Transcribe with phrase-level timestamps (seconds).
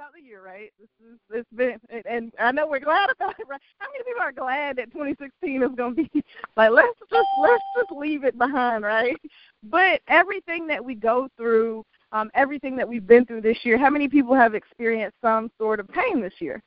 [0.00, 0.72] out the year, right?
[0.80, 1.78] This is it's been,
[2.08, 3.46] and I know we're glad about it.
[3.48, 3.60] Right?
[3.78, 6.24] How many people are glad that 2016 is going to be
[6.56, 9.16] like let's just let's just leave it behind, right?
[9.64, 13.90] But everything that we go through, um, everything that we've been through this year, how
[13.90, 16.62] many people have experienced some sort of pain this year?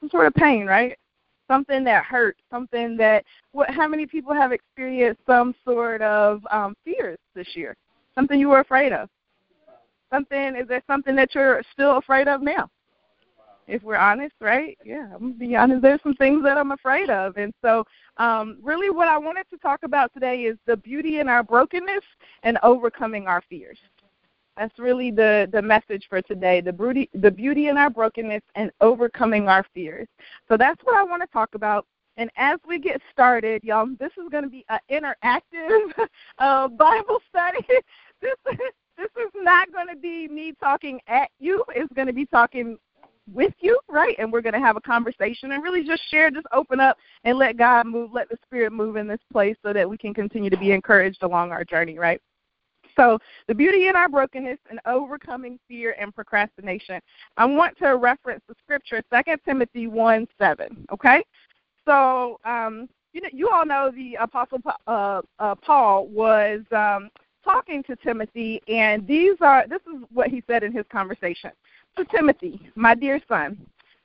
[0.00, 0.96] Some sort of pain, right?
[1.46, 3.24] Something that hurt, something that.
[3.52, 3.70] What?
[3.70, 7.76] How many people have experienced some sort of um, fears this year?
[8.14, 9.08] Something you were afraid of
[10.10, 12.68] something is there something that you're still afraid of now?
[13.68, 14.78] If we're honest, right?
[14.82, 15.82] Yeah, I'm gonna be honest.
[15.82, 17.84] There's some things that I'm afraid of, and so
[18.16, 22.04] um, really, what I wanted to talk about today is the beauty in our brokenness
[22.42, 23.78] and overcoming our fears.
[24.56, 26.62] That's really the the message for today.
[26.62, 30.08] The beauty the beauty in our brokenness and overcoming our fears.
[30.48, 31.86] So that's what I want to talk about.
[32.16, 35.92] And as we get started, y'all, this is going to be an interactive
[36.38, 37.64] uh, Bible study.
[38.20, 38.34] This
[38.96, 41.64] this is not going to be me talking at you.
[41.68, 42.76] It's going to be talking
[43.32, 44.14] with you, right?
[44.18, 47.38] And we're going to have a conversation and really just share, just open up and
[47.38, 50.50] let God move, let the Spirit move in this place so that we can continue
[50.50, 52.20] to be encouraged along our journey, right?
[52.96, 57.00] So, the beauty in our brokenness and overcoming fear and procrastination.
[57.36, 61.22] I want to reference the scripture, 2 Timothy 1 7, okay?
[61.84, 67.08] So, um, you know, you all know the Apostle uh, uh, Paul was um,
[67.44, 71.50] talking to Timothy, and these are this is what he said in his conversation.
[71.96, 73.58] To Timothy, my dear son,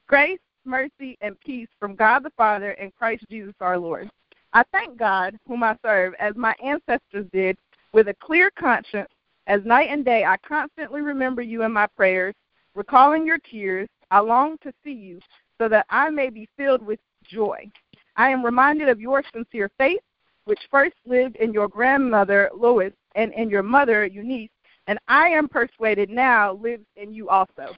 [0.08, 4.10] grace, mercy, and peace from God the Father and Christ Jesus our Lord.
[4.54, 7.58] I thank God, whom I serve, as my ancestors did,
[7.92, 9.10] with a clear conscience.
[9.48, 12.34] As night and day, I constantly remember you in my prayers,
[12.76, 13.90] recalling your tears.
[14.10, 15.20] I long to see you,
[15.60, 17.70] so that I may be filled with joy.
[18.16, 20.02] I am reminded of your sincere faith,
[20.46, 24.50] which first lived in your grandmother Lois and in your mother Eunice,
[24.88, 27.76] and I am persuaded now lives in you also.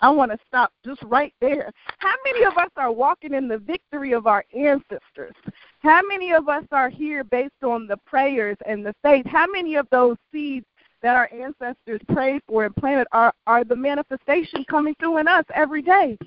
[0.00, 1.70] I want to stop just right there.
[1.98, 5.34] How many of us are walking in the victory of our ancestors?
[5.78, 9.24] How many of us are here based on the prayers and the faith?
[9.26, 10.66] How many of those seeds
[11.02, 15.44] that our ancestors prayed for and planted are, are the manifestation coming through in us
[15.54, 16.18] every day?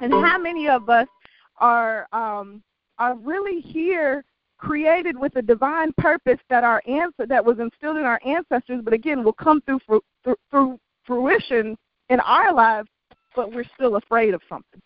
[0.00, 1.08] And how many of us
[1.58, 2.62] are um,
[2.98, 4.24] are really here
[4.58, 8.92] created with a divine purpose that our answer that was instilled in our ancestors, but
[8.92, 9.80] again will come through
[10.24, 11.76] through, through fruition
[12.08, 12.88] in our lives,
[13.34, 14.80] but we're still afraid of something.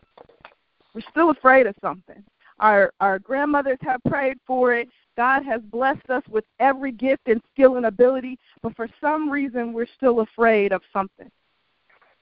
[0.95, 2.23] We're still afraid of something.
[2.59, 4.89] Our our grandmothers have prayed for it.
[5.17, 9.73] God has blessed us with every gift and skill and ability, but for some reason
[9.73, 11.31] we're still afraid of something.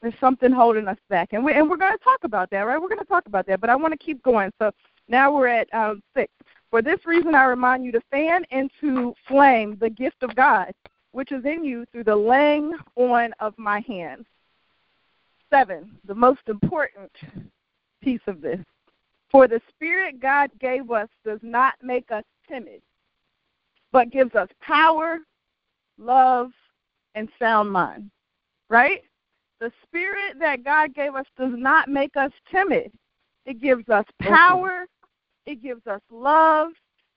[0.00, 2.80] There's something holding us back, and we and we're going to talk about that, right?
[2.80, 4.52] We're going to talk about that, but I want to keep going.
[4.60, 4.70] So
[5.08, 6.30] now we're at um, six.
[6.70, 10.72] For this reason, I remind you to fan into flame the gift of God,
[11.12, 14.26] which is in you through the laying on of my hands.
[15.50, 17.10] Seven, the most important
[18.02, 18.60] piece of this.
[19.30, 22.82] For the Spirit God gave us does not make us timid,
[23.92, 25.18] but gives us power,
[25.98, 26.50] love,
[27.14, 28.10] and sound mind.
[28.68, 29.02] Right?
[29.60, 32.92] The Spirit that God gave us does not make us timid.
[33.46, 34.86] It gives us power,
[35.48, 36.72] it gives us love.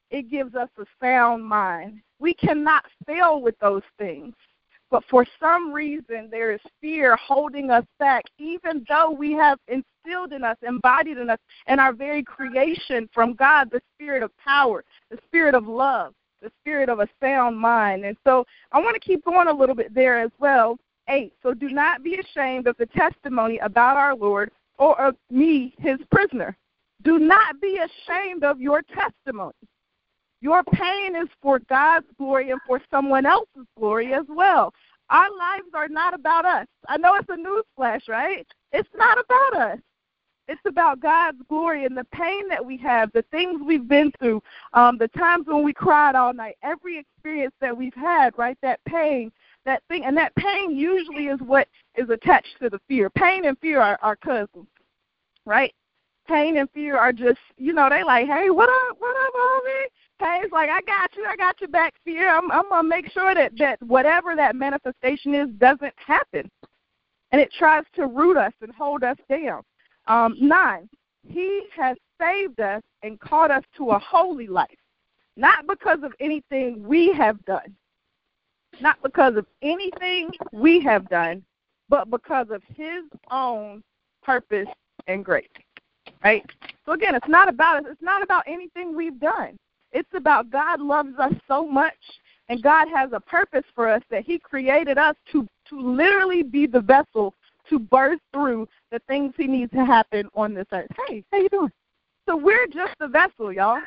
[0.10, 2.02] It gives us a sound mind.
[2.20, 4.34] We cannot fail with those things.
[4.90, 10.32] But for some reason, there is fear holding us back, even though we have instilled
[10.32, 14.84] in us, embodied in us, and our very creation from God the spirit of power,
[15.10, 18.06] the spirit of love, the spirit of a sound mind.
[18.06, 20.78] And so I want to keep going a little bit there as well.
[21.10, 25.74] Eight, so do not be ashamed of the testimony about our Lord or of me,
[25.80, 26.58] his prisoner.
[27.04, 29.54] Do not be ashamed of your testimony.
[30.42, 34.74] Your pain is for God's glory and for someone else's glory as well.
[35.10, 36.68] Our lives are not about us.
[36.88, 38.48] I know it's a newsflash, right?
[38.72, 39.80] It's not about us.
[40.48, 44.42] It's about God's glory and the pain that we have, the things we've been through,
[44.74, 48.58] um, the times when we cried all night, every experience that we've had, right?
[48.62, 49.32] That pain,
[49.66, 53.10] that thing, and that pain usually is what is attached to the fear.
[53.10, 54.68] Pain and fear are, are cousins,
[55.46, 55.74] right?
[56.32, 59.86] Pain and fear are just, you know, they like, hey, what up, what up, homie?
[60.24, 61.94] Pain's like, I got you, I got your back.
[62.06, 66.50] Fear, I'm, I'm gonna make sure that that whatever that manifestation is doesn't happen,
[67.32, 69.62] and it tries to root us and hold us down.
[70.08, 70.88] Um, nine,
[71.28, 74.70] He has saved us and called us to a holy life,
[75.36, 77.76] not because of anything we have done,
[78.80, 81.44] not because of anything we have done,
[81.90, 83.82] but because of His own
[84.24, 84.68] purpose
[85.08, 85.48] and grace
[86.24, 86.46] right?
[86.86, 87.92] So again, it's not about us.
[87.92, 89.58] it's not about anything we've done.
[89.92, 91.94] It's about God loves us so much
[92.50, 96.68] and God has a purpose for us that he created us to to literally be
[96.68, 97.34] the vessel
[97.70, 100.90] to burst through the things he needs to happen on this earth.
[101.08, 101.72] Hey, how you doing?
[102.28, 103.80] So we're just the vessel, y'all.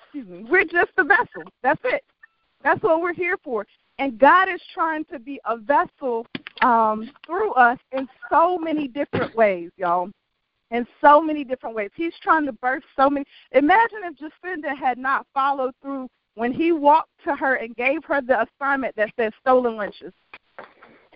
[0.00, 0.46] Excuse me.
[0.48, 1.42] We're just the vessel.
[1.62, 2.02] That's it.
[2.64, 3.66] That's what we're here for.
[3.98, 6.26] And God is trying to be a vessel
[6.62, 10.10] um, through us in so many different ways, y'all.
[10.72, 11.90] In so many different ways.
[11.94, 13.26] He's trying to birth so many.
[13.52, 18.22] Imagine if Jacinda had not followed through when he walked to her and gave her
[18.22, 20.14] the assignment that said stolen lunches.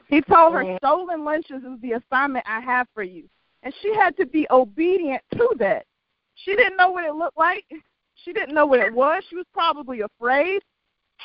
[0.09, 0.77] He told her, mm-hmm.
[0.77, 3.25] stolen lunches is the assignment I have for you.
[3.63, 5.87] And she had to be obedient to that.
[6.35, 7.65] She didn't know what it looked like.
[8.25, 9.25] She didn't know what it was.
[9.29, 10.61] She was probably afraid.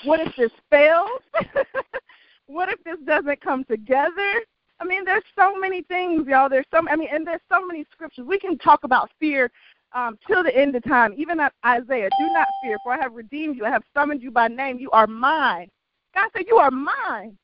[0.05, 1.09] What if this fails?
[2.47, 4.41] what if this doesn't come together?
[4.81, 6.49] I mean, there's so many things, y'all.
[6.49, 8.25] There's so I mean, and there's so many scriptures.
[8.25, 9.51] We can talk about fear
[9.93, 11.13] um, till the end of time.
[11.17, 13.65] Even Isaiah, do not fear, for I have redeemed you.
[13.65, 14.79] I have summoned you by name.
[14.79, 15.69] You are mine.
[16.15, 17.37] God said, You are mine.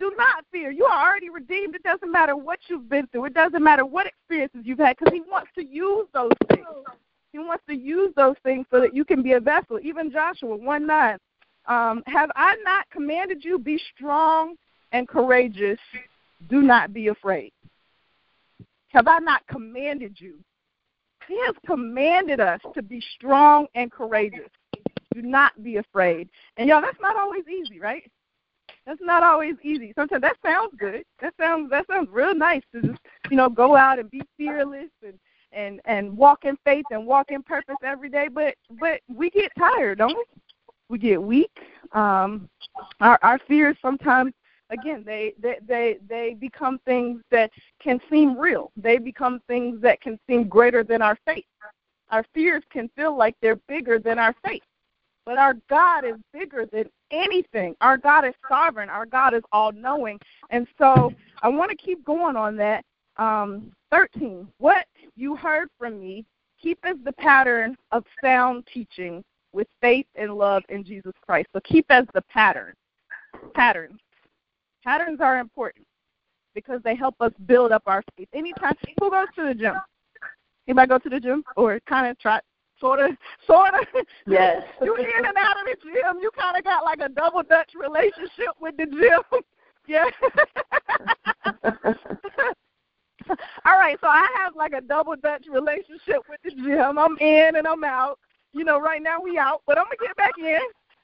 [0.00, 0.72] Do not fear.
[0.72, 1.76] You are already redeemed.
[1.76, 3.26] It doesn't matter what you've been through.
[3.26, 6.66] It doesn't matter what experiences you've had because He wants to use those things.
[7.32, 9.78] He wants to use those things so that you can be a vessel.
[9.80, 11.18] Even Joshua 1 9.
[11.66, 14.56] Um, have I not commanded you, be strong
[14.90, 15.78] and courageous?
[16.48, 17.52] Do not be afraid.
[18.88, 20.38] Have I not commanded you?
[21.28, 24.48] He has commanded us to be strong and courageous.
[25.14, 26.28] Do not be afraid.
[26.56, 28.10] And y'all, that's not always easy, right?
[28.86, 29.92] That's not always easy.
[29.94, 31.04] Sometimes that sounds good.
[31.20, 32.98] That sounds that sounds real nice to just
[33.30, 35.18] you know go out and be fearless and
[35.52, 38.28] and and walk in faith and walk in purpose every day.
[38.28, 40.24] But but we get tired, don't we?
[40.88, 41.56] We get weak.
[41.92, 42.48] Um,
[43.00, 44.32] our our fears sometimes
[44.70, 47.50] again they, they they they become things that
[47.82, 48.72] can seem real.
[48.76, 51.44] They become things that can seem greater than our faith.
[52.10, 54.62] Our fears can feel like they're bigger than our faith.
[55.26, 57.76] But our God is bigger than anything.
[57.80, 58.88] Our God is sovereign.
[58.88, 60.18] Our God is all knowing.
[60.50, 61.12] And so
[61.42, 62.84] I want to keep going on that.
[63.16, 64.46] Um, 13.
[64.58, 64.86] What
[65.16, 66.24] you heard from me,
[66.60, 69.22] keep as the pattern of sound teaching
[69.52, 71.48] with faith and love in Jesus Christ.
[71.52, 72.72] So keep as the pattern.
[73.54, 73.98] Patterns.
[74.84, 75.86] Patterns are important
[76.54, 78.28] because they help us build up our faith.
[78.34, 79.74] Anytime who goes to the gym?
[80.66, 82.40] Anybody go to the gym or kind of try
[82.80, 83.10] sort of,
[83.46, 83.86] sort of.
[84.26, 84.62] Yes.
[84.82, 86.18] you in and out of the gym.
[86.20, 89.42] You kind of got like a double Dutch relationship with the gym.
[89.86, 90.04] yeah.
[93.64, 96.98] All right, so I have like a double Dutch relationship with the gym.
[96.98, 98.18] I'm in and I'm out.
[98.52, 100.58] You know, right now we out, but I'm gonna get back in.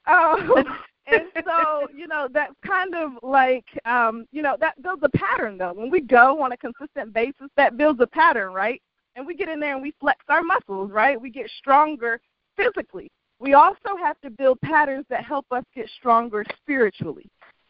[0.07, 0.67] Um,
[1.07, 5.59] and so, you know, that's kind of like, um, you know, that builds a pattern
[5.59, 5.73] though.
[5.73, 8.81] When we go on a consistent basis, that builds a pattern, right?
[9.17, 11.21] and we get in there and we flex our muscles, right?
[11.21, 12.21] We get stronger
[12.57, 13.11] physically.
[13.41, 17.27] We also have to build patterns that help us get stronger spiritually.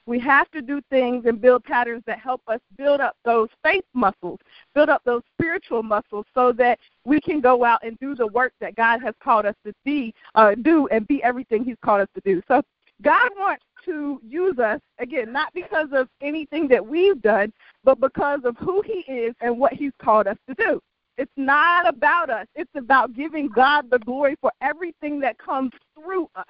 [0.07, 3.85] We have to do things and build patterns that help us build up those faith
[3.93, 4.39] muscles,
[4.73, 8.53] build up those spiritual muscles so that we can go out and do the work
[8.61, 12.09] that God has called us to be, uh, do and be everything He's called us
[12.15, 12.41] to do.
[12.47, 12.63] So
[13.03, 17.53] God wants to use us, again, not because of anything that we've done,
[17.85, 20.81] but because of who He is and what He's called us to do.
[21.19, 22.47] It's not about us.
[22.55, 26.45] It's about giving God the glory for everything that comes through us.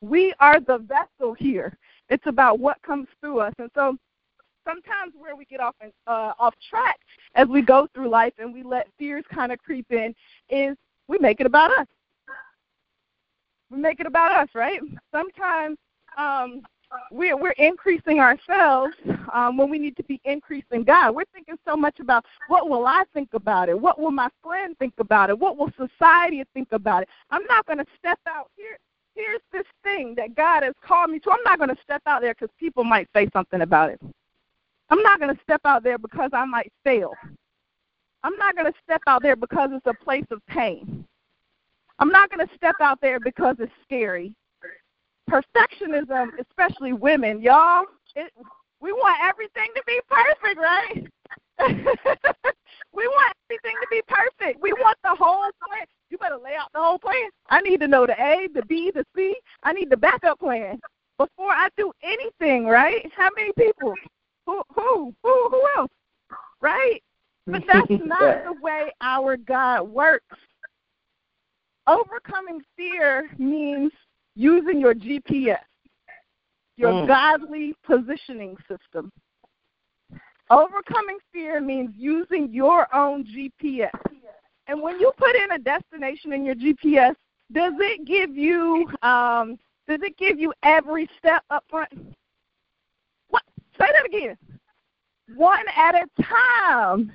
[0.00, 1.76] We are the vessel here.
[2.08, 3.52] It's about what comes through us.
[3.58, 3.96] And so
[4.66, 5.74] sometimes where we get off
[6.06, 6.98] uh, off track
[7.34, 10.14] as we go through life and we let fears kind of creep in
[10.48, 10.76] is
[11.08, 11.86] we make it about us.
[13.72, 14.80] We make it about us, right?
[15.10, 15.78] Sometimes
[16.18, 16.60] um,
[17.10, 18.94] we're we're increasing ourselves
[19.32, 21.14] um, when we need to be increasing God.
[21.14, 23.80] We're thinking so much about what will I think about it?
[23.80, 25.38] What will my friend think about it?
[25.38, 27.08] What will society think about it?
[27.30, 28.76] I'm not going to step out here.
[29.14, 31.30] Here's this thing that God has called me to.
[31.30, 34.00] I'm not going to step out there because people might say something about it.
[34.90, 37.12] I'm not going to step out there because I might fail.
[38.22, 41.06] I'm not going to step out there because it's a place of pain.
[41.98, 44.34] I'm not going to step out there because it's scary
[45.32, 47.84] perfectionism, especially women, y'all,
[48.14, 48.32] it,
[48.80, 51.06] we want everything to be perfect, right?
[52.92, 54.60] we want everything to be perfect.
[54.60, 55.86] We want the whole plan.
[56.10, 57.30] You better lay out the whole plan.
[57.48, 59.34] I need to know the A, the B, the C.
[59.62, 60.78] I need the backup plan
[61.18, 63.10] before I do anything, right?
[63.16, 63.94] How many people?
[64.46, 65.90] Who who who who else?
[66.60, 67.02] Right?
[67.46, 70.36] But that's not the way our God works.
[71.86, 73.90] Overcoming fear means
[74.34, 75.58] using your GPS,
[76.76, 77.06] your mm.
[77.06, 79.10] godly positioning system.
[80.50, 83.90] Overcoming fear means using your own GPS.
[84.68, 87.14] And when you put in a destination in your GPS,
[87.52, 89.58] does it give you um,
[89.88, 91.90] does it give you every step up front?
[93.28, 93.42] What?
[93.78, 94.36] Say that again.
[95.34, 97.12] one at a time.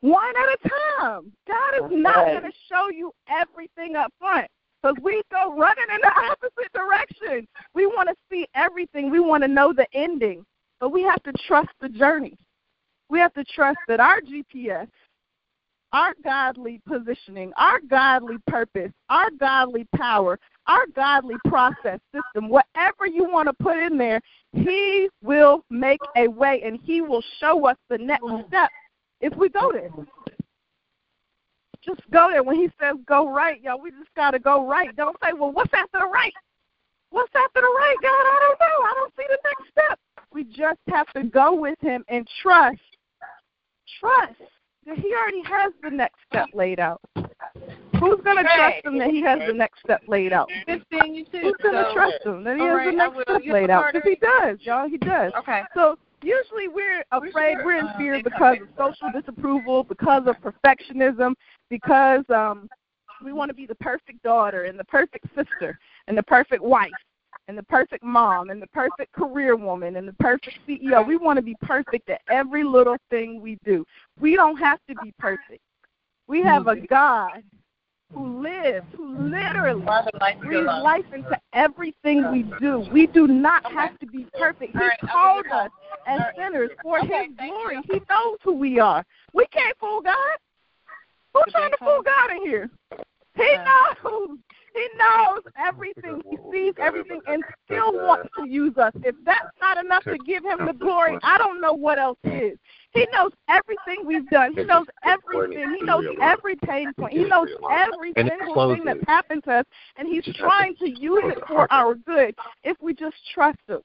[0.00, 1.32] One at a time.
[1.46, 4.46] God is not going to show you everything up front
[4.80, 7.48] because we go running in the opposite direction.
[7.74, 9.10] We want to see everything.
[9.10, 10.44] We want to know the ending,
[10.80, 12.36] but we have to trust the journey.
[13.10, 14.86] We have to trust that our GPS,
[15.92, 23.24] our godly positioning, our godly purpose, our godly power, our godly process system, whatever you
[23.24, 24.20] want to put in there,
[24.52, 28.46] He will make a way and He will show us the next mm.
[28.48, 28.70] step
[29.20, 29.90] if we go there.
[31.82, 32.42] Just go there.
[32.42, 34.94] When He says go right, y'all, we just got to go right.
[34.96, 36.32] Don't say, well, what's after the right?
[37.10, 38.08] What's after the right, God?
[38.08, 38.84] I don't know.
[38.84, 39.98] I don't see the next step.
[40.32, 42.78] We just have to go with Him and trust.
[44.00, 44.34] Trust
[44.86, 47.00] that He already has the next step laid out.
[48.00, 50.48] Who's going to trust him that he has the next step laid out?
[50.66, 53.92] Who's going to trust him that he has the next step laid out?
[53.92, 54.88] Because he does, y'all.
[54.88, 55.32] He does.
[55.38, 55.62] Okay.
[55.74, 61.34] So usually we're afraid, we're in fear because of social disapproval, because of perfectionism,
[61.70, 62.68] because um
[63.24, 66.90] we want to be the perfect daughter and the perfect sister and the perfect wife
[67.48, 71.06] and the perfect mom and the perfect career woman and the perfect CEO.
[71.06, 73.84] We want to be perfect at every little thing we do.
[74.20, 75.60] We don't have to be perfect.
[76.28, 77.42] We have a God
[78.14, 79.84] who lives, who literally
[80.40, 82.86] breathes life into everything we do.
[82.92, 84.76] We do not have to be perfect.
[84.76, 85.70] He called us
[86.08, 87.78] as sinners for His glory.
[87.86, 89.04] He knows who we are.
[89.32, 90.14] We can't fool God.
[91.34, 92.70] Who's trying to fool God in here?
[93.36, 94.38] He knows.
[94.74, 96.22] He knows everything.
[96.30, 98.92] He sees everything and still wants to use us.
[99.02, 102.58] If that's not enough to give him the glory, I don't know what else is.
[102.92, 104.54] He knows everything we've done.
[104.54, 105.76] He knows everything.
[105.78, 107.12] He knows every pain point.
[107.12, 109.64] He knows every single thing that's happened to us,
[109.96, 112.34] and He's trying to use it for our good
[112.64, 113.80] if we just trust Him.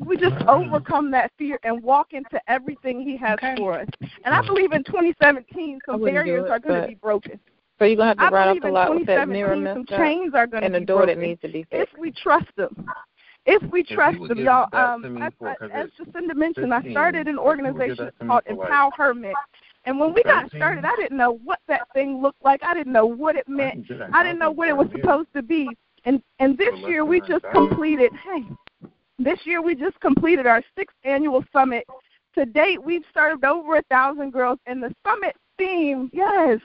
[0.00, 3.54] If we just overcome that fear and walk into everything He has okay.
[3.56, 3.88] for us.
[4.24, 7.38] And I believe in 2017, some barriers it, are going to be broken.
[7.78, 10.34] So you're going to have to write up a lot with that mirror some chains
[10.34, 11.92] are going to be the door broken that needs to be fixed.
[11.94, 12.88] If we trust Him
[13.48, 14.68] if we trust them, y'all.
[14.74, 19.32] Um, I, I, as Jacinda mentioned, I started an organization called Empowerment.
[19.86, 22.62] And when we got started, I didn't know what that thing looked like.
[22.62, 23.86] I didn't know what it meant.
[24.12, 25.66] I didn't know what it was supposed to be.
[26.04, 28.12] And and this year we just completed.
[28.22, 28.44] Hey,
[29.18, 31.84] this year we just completed our sixth annual summit.
[32.34, 36.60] To date, we've served over a thousand girls, and the summit theme, yes,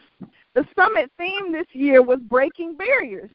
[0.54, 3.32] the summit theme this year was breaking barriers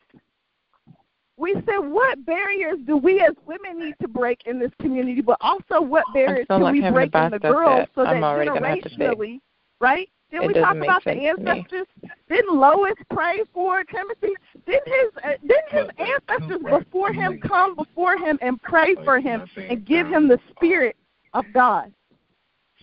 [1.39, 5.39] we said what barriers do we as women need to break in this community, but
[5.41, 9.41] also what barriers do like we break in the girls that so that generationally,
[9.81, 10.11] right?
[10.31, 11.87] Didn't it we talk about the ancestors?
[12.29, 14.35] Didn't Lois pray for Timothy?
[14.67, 19.45] Didn't his uh, didn't his ancestors before him come before him and pray for him
[19.57, 20.97] and give him the spirit
[21.33, 21.93] of God?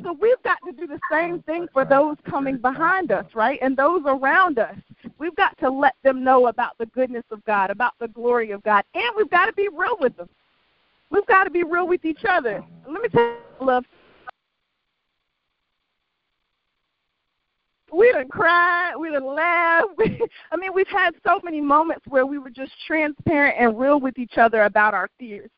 [0.03, 3.57] So we've got to do the same thing for those coming behind us, right?
[3.61, 4.75] And those around us.
[5.19, 8.61] We've got to let them know about the goodness of God, about the glory of
[8.63, 10.27] God, and we've got to be real with them.
[11.11, 12.63] We've got to be real with each other.
[12.89, 13.85] Let me tell you, love.
[17.93, 19.89] We done cried, we done laughed.
[20.51, 24.17] I mean, we've had so many moments where we were just transparent and real with
[24.17, 25.49] each other about our fears,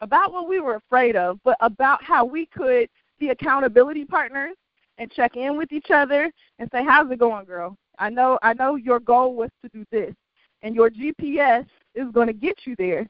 [0.00, 4.54] about what we were afraid of, but about how we could be accountability partners
[4.98, 7.76] and check in with each other and say, "How's it going, girl?
[7.98, 10.14] I know I know your goal was to do this,
[10.62, 13.06] and your GPS is going to get you there.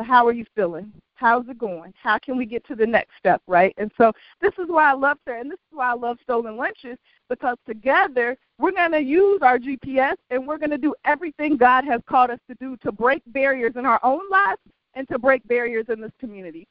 [0.00, 0.90] But how are you feeling?
[1.12, 1.92] How's it going?
[2.02, 3.74] How can we get to the next step, right?
[3.76, 6.56] And so this is why I love her, and this is why I love Stolen
[6.56, 6.96] Lunches
[7.28, 11.84] because together we're going to use our GPS and we're going to do everything God
[11.84, 14.62] has called us to do to break barriers in our own lives
[14.94, 16.66] and to break barriers in this community.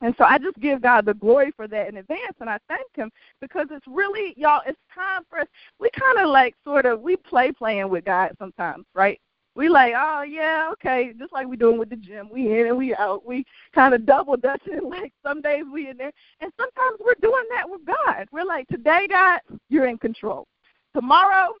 [0.00, 2.88] And so I just give God the glory for that in advance, and I thank
[2.96, 5.46] Him because it's really, y'all, it's time for us.
[5.78, 9.20] We kind of like sort of we play playing with God sometimes, right?
[9.56, 12.28] We like, oh yeah, okay, just like we doing with the gym.
[12.30, 13.24] We in and we out.
[13.24, 13.42] We
[13.74, 14.80] kind of double dutching.
[14.96, 18.26] Like some days we in there, and sometimes we're doing that with God.
[18.32, 20.46] We're like, today, God, you're in control.
[20.94, 21.54] Tomorrow,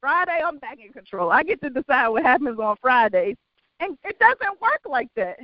[0.00, 1.30] Friday, I'm back in control.
[1.30, 3.36] I get to decide what happens on Fridays,
[3.80, 5.38] and it doesn't work like that.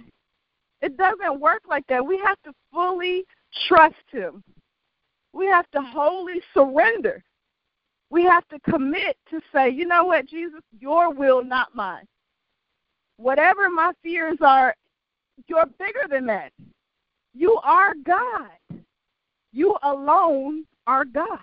[0.80, 2.04] It doesn't work like that.
[2.04, 3.24] We have to fully
[3.68, 4.42] trust Him.
[5.32, 7.22] We have to wholly surrender.
[8.12, 12.04] We have to commit to say, you know what, Jesus, your will, not mine.
[13.16, 14.74] Whatever my fears are,
[15.48, 16.52] you're bigger than that.
[17.32, 18.50] You are God.
[19.54, 21.38] You alone are God.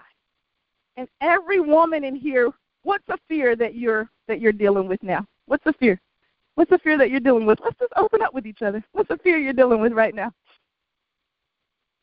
[0.95, 2.51] And every woman in here,
[2.83, 5.25] what's a fear that you're that you're dealing with now?
[5.47, 5.99] What's a fear?
[6.53, 7.57] What's the fear that you're dealing with?
[7.63, 8.83] Let's just open up with each other.
[8.91, 10.31] What's the fear you're dealing with right now?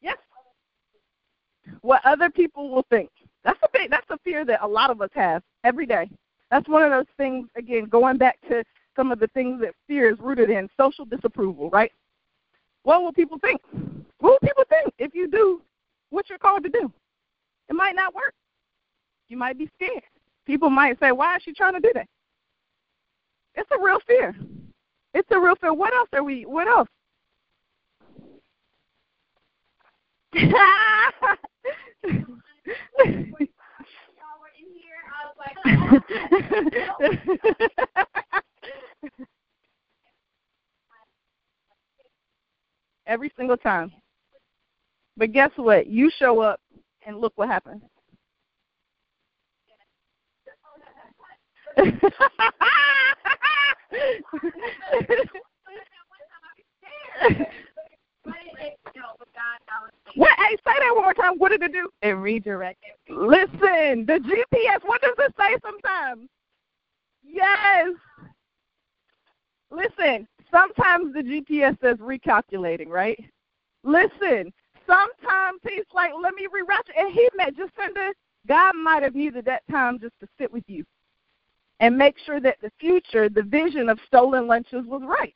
[0.02, 0.16] Yes.
[1.82, 3.10] what other people will think.
[3.46, 6.10] That's a big that's a fear that a lot of us have every day.
[6.50, 8.64] That's one of those things again, going back to
[8.96, 11.92] some of the things that fear is rooted in, social disapproval, right?
[12.82, 13.60] What will people think?
[14.18, 15.62] What will people think if you do
[16.10, 16.92] what you're called to do?
[17.68, 18.34] It might not work.
[19.28, 20.02] You might be scared.
[20.44, 22.08] People might say, Why is she trying to do that?
[23.54, 24.34] It's a real fear.
[25.14, 25.72] It's a real fear.
[25.72, 26.88] What else are we what else?
[43.06, 43.92] Every single time.
[45.16, 45.86] But guess what?
[45.86, 46.60] You show up
[47.06, 47.82] and look what happens.
[60.14, 60.30] What?
[60.38, 61.34] Hey, say that one more time.
[61.38, 61.88] What did it do?
[62.02, 62.92] It redirected.
[63.08, 64.80] Listen, the GPS.
[64.84, 66.28] What does it say sometimes?
[67.24, 67.88] Yes.
[69.70, 73.22] Listen, sometimes the GPS says recalculating, right?
[73.82, 74.52] Listen,
[74.86, 78.12] sometimes he's like, let me reroute And he met Jacinda.
[78.46, 80.84] God might have needed that time just to sit with you
[81.80, 85.34] and make sure that the future, the vision of stolen lunches was right.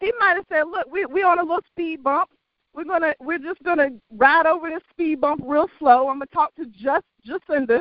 [0.00, 2.30] He might have said, look, we we on a little speed bump.
[2.74, 6.08] We're gonna we're just gonna ride over this speed bump real slow.
[6.08, 7.80] I'm gonna talk to just Jacinda,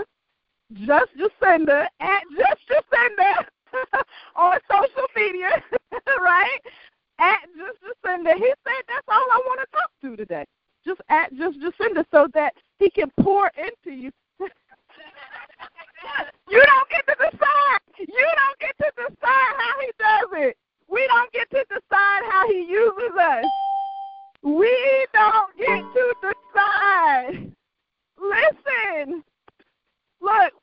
[0.74, 3.46] just Jacinda at just Jacinda
[4.36, 5.50] on social media,
[6.22, 6.60] right?
[7.20, 8.34] At just Jacinda.
[8.36, 10.46] He said that's all I want to talk to today.
[10.86, 14.12] Just at just Jacinda so that he can pour into you.
[16.50, 17.82] you don't get to decide.
[18.00, 20.58] You don't get to decide how he does it.
[20.90, 23.46] We don't get to decide how he uses us.
[24.44, 27.52] We don't get to decide.
[28.20, 29.24] Listen.
[30.22, 30.54] Look.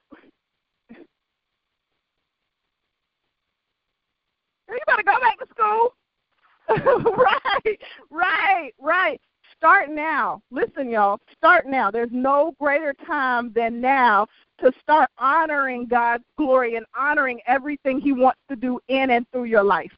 [4.68, 5.94] You better go back to school.
[7.16, 7.78] right,
[8.10, 9.20] right, right.
[9.56, 10.40] Start now.
[10.50, 11.18] Listen, y'all.
[11.36, 11.90] Start now.
[11.90, 14.26] There's no greater time than now
[14.60, 19.44] to start honoring God's glory and honoring everything He wants to do in and through
[19.44, 19.92] your life.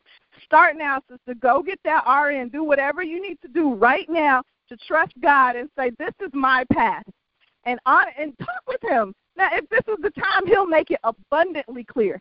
[0.45, 1.35] Start now, sister.
[1.35, 2.49] Go get that RN.
[2.49, 6.31] Do whatever you need to do right now to trust God and say, This is
[6.33, 7.05] my path.
[7.65, 9.13] And on and talk with him.
[9.37, 12.21] Now, if this is the time, he'll make it abundantly clear.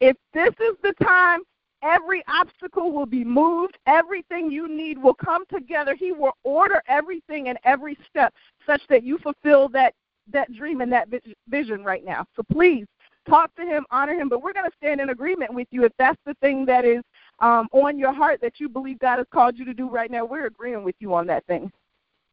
[0.00, 1.40] If this is the time,
[1.82, 3.78] every obstacle will be moved.
[3.86, 5.94] Everything you need will come together.
[5.94, 8.34] He will order everything and every step
[8.66, 9.94] such that you fulfill that
[10.32, 11.08] that dream and that
[11.48, 12.24] vision right now.
[12.34, 12.86] So please
[13.28, 14.28] talk to him, honor him.
[14.28, 17.02] But we're going to stand in agreement with you if that's the thing that is
[17.40, 20.24] um, on your heart that you believe God has called you to do right now.
[20.24, 21.70] We're agreeing with you on that thing.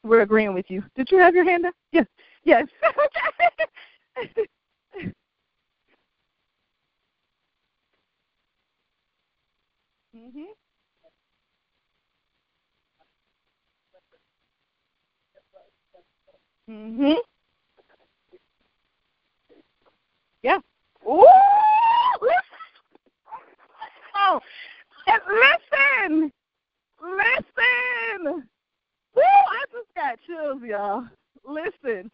[0.04, 0.84] We're agreeing with you.
[0.96, 1.74] Did you have your hand up?
[1.92, 2.06] Yes.
[2.44, 2.68] Yes.
[10.16, 10.48] mhm.
[16.70, 17.16] Mhm.
[20.44, 20.60] Yeah.
[21.08, 21.26] Ooh,
[24.16, 24.40] Oh,
[25.08, 26.32] and listen,
[27.02, 28.48] listen.
[29.16, 31.06] Woo, I just got chills, y'all.
[31.46, 32.12] Listen,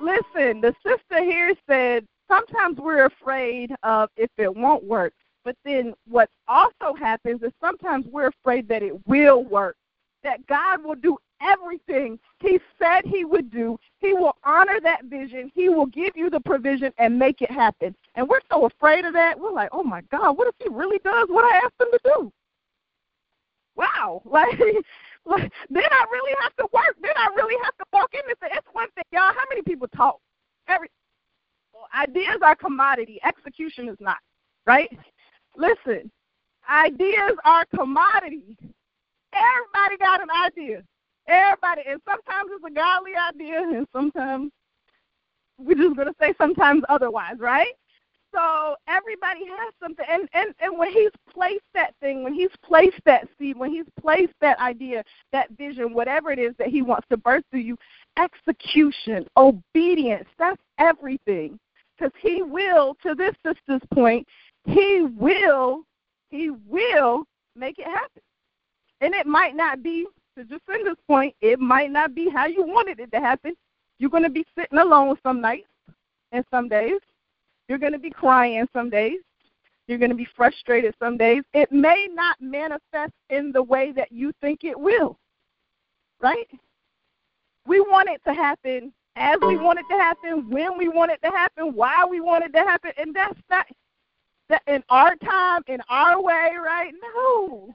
[0.00, 0.60] listen.
[0.60, 5.12] The sister here said sometimes we're afraid of if it won't work.
[5.44, 9.76] But then what also happens is sometimes we're afraid that it will work,
[10.26, 13.78] that God will do everything He said He would do.
[13.98, 15.50] He will honor that vision.
[15.54, 17.94] He will give you the provision and make it happen.
[18.16, 19.38] And we're so afraid of that.
[19.38, 22.00] We're like, oh my God, what if He really does what I asked Him to
[22.04, 22.32] do?
[23.76, 24.22] Wow.
[25.26, 26.94] Like, like then I really have to work.
[27.02, 29.32] Then I really have to walk in and say, it's one thing, y'all.
[29.34, 30.20] How many people talk?
[30.68, 30.88] Every
[31.74, 33.18] well, ideas are commodity.
[33.24, 34.18] Execution is not.
[34.66, 34.88] Right?
[35.56, 36.12] Listen,
[36.70, 38.56] ideas are commodity.
[39.36, 40.82] Everybody got an idea.
[41.28, 44.52] Everybody, and sometimes it's a godly idea, and sometimes
[45.58, 47.72] we're just going to say sometimes otherwise, right?
[48.34, 53.00] So everybody has something, and, and and when he's placed that thing, when he's placed
[53.06, 57.06] that seed, when he's placed that idea, that vision, whatever it is that he wants
[57.08, 57.78] to birth through you,
[58.18, 61.58] execution, obedience, that's everything.
[61.96, 64.26] Because he will, to this sister's point,
[64.66, 65.84] he will,
[66.28, 68.22] he will make it happen.
[69.00, 70.06] And it might not be
[70.36, 73.54] to Jacinda's point, it might not be how you wanted it to happen.
[73.98, 75.68] You're going to be sitting alone some nights
[76.32, 77.00] and some days.
[77.68, 79.20] You're going to be crying some days.
[79.88, 81.42] You're going to be frustrated some days.
[81.54, 85.18] It may not manifest in the way that you think it will,
[86.20, 86.48] right?
[87.66, 91.20] We want it to happen as we want it to happen, when we want it
[91.24, 93.66] to happen, why we want it to happen, and that's not
[94.48, 96.92] that in our time, in our way, right?
[97.02, 97.74] No.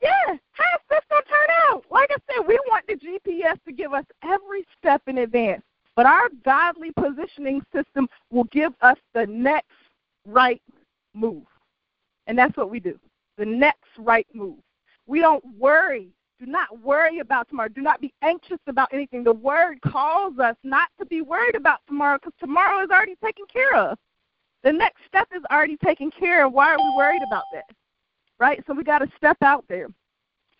[0.00, 1.84] Yeah, how's this gonna turn out?
[1.90, 5.62] Like I said, we want the GPS to give us every step in advance,
[5.96, 9.72] but our godly positioning system will give us the next
[10.24, 10.62] right
[11.14, 11.44] move,
[12.26, 12.98] and that's what we do.
[13.36, 14.58] The next right move.
[15.06, 16.08] We don't worry.
[16.38, 17.68] Do not worry about tomorrow.
[17.68, 19.24] Do not be anxious about anything.
[19.24, 23.44] The word calls us not to be worried about tomorrow because tomorrow is already taken
[23.52, 23.98] care of.
[24.62, 26.52] The next step is already taken care of.
[26.52, 27.64] Why are we worried about that?
[28.38, 28.62] Right?
[28.66, 29.88] So we got to step out there.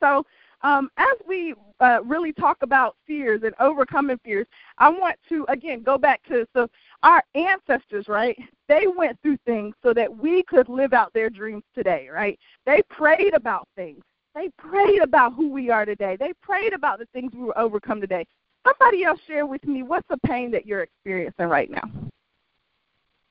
[0.01, 0.25] So
[0.63, 4.47] um, as we uh, really talk about fears and overcoming fears,
[4.79, 6.69] I want to again go back to so
[7.03, 8.37] our ancestors, right?
[8.69, 12.39] They went through things so that we could live out their dreams today, right?
[12.67, 14.03] They prayed about things.
[14.35, 16.17] They prayed about who we are today.
[16.19, 18.27] They prayed about the things we will overcome today.
[18.67, 21.91] Somebody else share with me what's the pain that you're experiencing right now?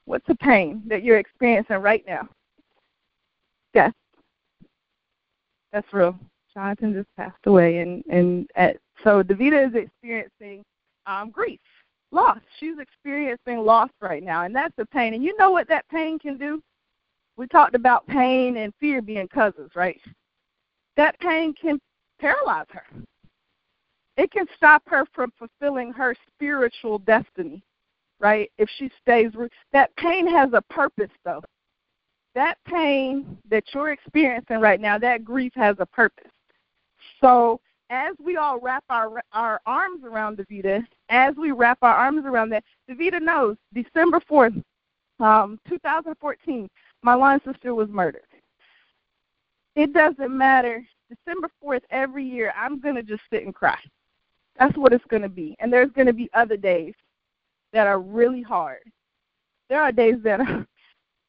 [0.06, 2.28] What's the pain that you're experiencing right now?
[3.74, 3.92] Yes.
[5.72, 6.18] That's real.
[6.54, 10.64] Jonathan just passed away, and and at, so Davita is experiencing
[11.06, 11.60] um, grief,
[12.12, 12.40] loss.
[12.60, 15.14] She's experiencing loss right now, and that's the pain.
[15.14, 16.62] And you know what that pain can do?
[17.38, 20.02] We talked about pain and fear being cousins, right?
[20.96, 21.80] That pain can
[22.20, 22.86] paralyze her.
[24.16, 27.62] It can stop her from fulfilling her spiritual destiny,
[28.20, 28.52] right?
[28.58, 29.32] If she stays,
[29.74, 31.44] that pain has a purpose, though
[32.38, 36.30] that pain that you're experiencing right now, that grief has a purpose.
[37.20, 42.28] So as we all wrap our our arms around Davita, as we wrap our arms
[42.28, 44.54] around that, Davita knows December fourth,
[45.20, 46.70] um, 2014,
[47.02, 48.22] my line sister was murdered.
[49.76, 50.86] It doesn't matter.
[51.10, 53.80] December 4th every year, I'm gonna just sit and cry.
[54.60, 55.56] That's what it's gonna be.
[55.58, 56.94] And there's gonna be other days
[57.74, 58.82] that are really hard.
[59.70, 60.68] There are days that are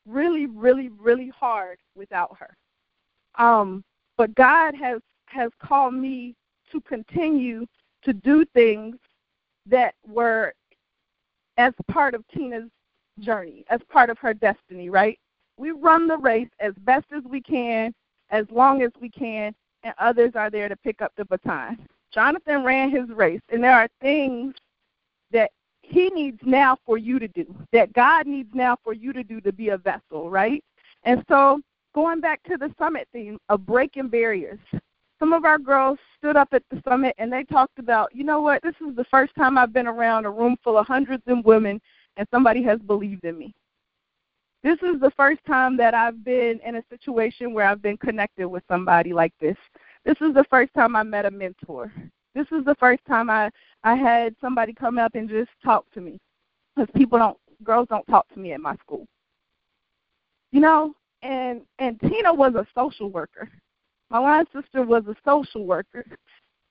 [0.08, 2.56] really, really, really hard without her.
[3.42, 3.84] Um,
[4.16, 6.34] but God has has called me
[6.72, 7.66] to continue
[8.02, 8.96] to do things
[9.66, 10.54] that were
[11.58, 12.70] as part of Tina's
[13.20, 15.18] journey, as part of her destiny, right?
[15.56, 17.92] We run the race as best as we can,
[18.30, 21.86] as long as we can, and others are there to pick up the baton.
[22.12, 24.54] Jonathan ran his race, and there are things
[25.30, 25.50] that
[25.88, 29.40] he needs now for you to do, that God needs now for you to do
[29.40, 30.62] to be a vessel, right?
[31.04, 31.60] And so,
[31.94, 34.58] going back to the summit theme of breaking barriers,
[35.18, 38.40] some of our girls stood up at the summit and they talked about, you know
[38.40, 41.44] what, this is the first time I've been around a room full of hundreds of
[41.44, 41.80] women
[42.16, 43.54] and somebody has believed in me.
[44.62, 48.48] This is the first time that I've been in a situation where I've been connected
[48.48, 49.56] with somebody like this.
[50.04, 51.92] This is the first time I met a mentor.
[52.38, 53.50] This is the first time I
[53.82, 56.20] I had somebody come up and just talk to me
[56.76, 59.08] because people don't girls don't talk to me at my school.
[60.52, 63.50] You know, and and Tina was a social worker.
[64.08, 66.04] My line sister was a social worker,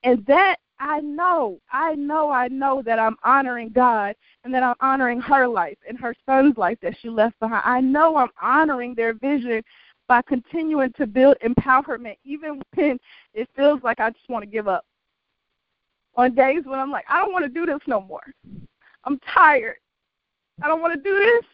[0.04, 4.76] and that I know, I know, I know that I'm honoring God and that I'm
[4.80, 7.62] honoring her life and her son's life that she left behind.
[7.66, 9.62] I know I'm honoring their vision
[10.06, 12.98] by continuing to build empowerment, even when
[13.34, 14.86] it feels like I just want to give up
[16.18, 18.24] on days when I'm like, I don't want to do this no more.
[19.04, 19.76] I'm tired.
[20.60, 21.44] I don't want to do this.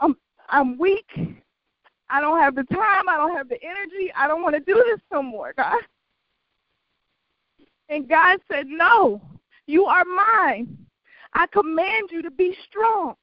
[0.00, 0.16] I'm
[0.48, 1.08] I'm weak.
[2.10, 3.08] I don't have the time.
[3.08, 4.12] I don't have the energy.
[4.14, 5.78] I don't want to do this no more, God.
[7.88, 9.22] And God said, No,
[9.66, 10.76] you are mine.
[11.34, 13.14] I command you to be strong,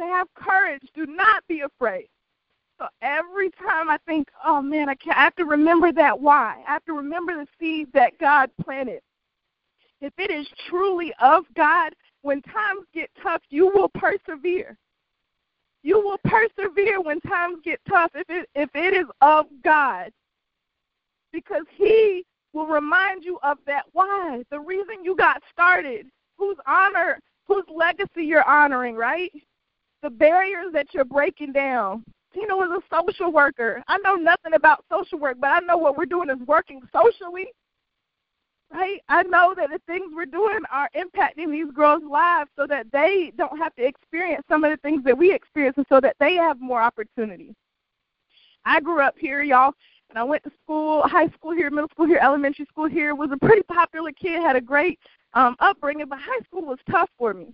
[0.00, 0.82] to have courage.
[0.94, 2.08] Do not be afraid.
[2.78, 6.62] So every time I think, oh man, I, can't, I have to remember that why.
[6.66, 9.00] I have to remember the seed that God planted
[10.00, 14.76] if it is truly of God, when times get tough, you will persevere.
[15.82, 20.10] You will persevere when times get tough if it if it is of God.
[21.32, 26.06] Because he will remind you of that why, the reason you got started,
[26.36, 29.30] whose honor, whose legacy you're honoring, right?
[30.02, 32.04] The barriers that you're breaking down.
[32.34, 33.82] Tina was a social worker.
[33.88, 37.48] I know nothing about social work, but I know what we're doing is working socially
[38.72, 39.00] right?
[39.08, 43.32] I know that the things we're doing are impacting these girls' lives so that they
[43.36, 46.34] don't have to experience some of the things that we experience and so that they
[46.34, 47.54] have more opportunities.
[48.64, 49.72] I grew up here, y'all,
[50.10, 53.30] and I went to school, high school here, middle school here, elementary school here, was
[53.32, 54.98] a pretty popular kid, had a great
[55.34, 57.48] um upbringing, but high school was tough for me.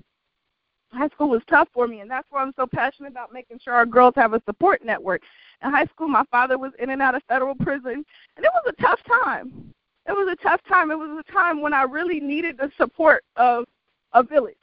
[0.92, 3.74] High school was tough for me, and that's why I'm so passionate about making sure
[3.74, 5.22] our girls have a support network.
[5.62, 8.04] In high school, my father was in and out of federal prison,
[8.36, 9.74] and it was a tough time
[10.06, 10.90] it was a tough time.
[10.90, 13.64] It was a time when I really needed the support of
[14.12, 14.56] a village.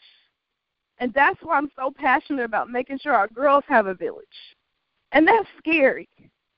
[0.99, 4.27] And that's why I'm so passionate about making sure our girls have a village.
[5.11, 6.07] And that's scary.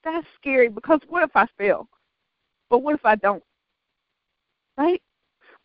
[0.04, 1.88] That's scary because what if I fail?
[2.69, 3.43] But what if I don't?
[4.78, 5.02] Right?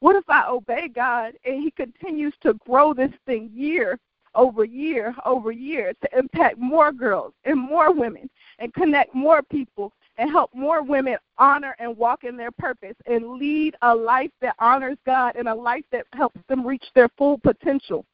[0.01, 3.99] What if I obey God and He continues to grow this thing year
[4.35, 9.93] over year over year to impact more girls and more women and connect more people
[10.19, 14.57] and help more women honor and walk in their purpose and lead a life that
[14.59, 18.05] honors God and a life that helps them reach their full potential.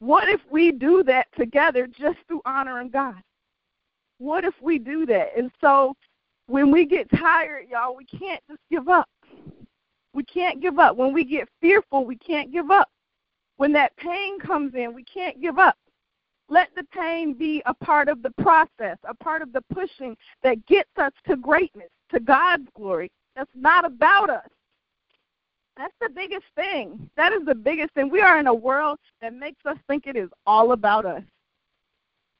[0.00, 3.22] What if we do that together just through honoring God?
[4.18, 5.28] What if we do that?
[5.36, 5.94] And so
[6.48, 9.08] when we get tired, y'all, we can't just give up.
[10.12, 10.96] We can't give up.
[10.96, 12.88] When we get fearful, we can't give up.
[13.56, 15.76] When that pain comes in, we can't give up.
[16.48, 20.64] Let the pain be a part of the process, a part of the pushing that
[20.66, 23.10] gets us to greatness, to God's glory.
[23.34, 24.48] That's not about us.
[25.76, 27.10] That's the biggest thing.
[27.16, 28.08] That is the biggest thing.
[28.08, 31.22] We are in a world that makes us think it is all about us.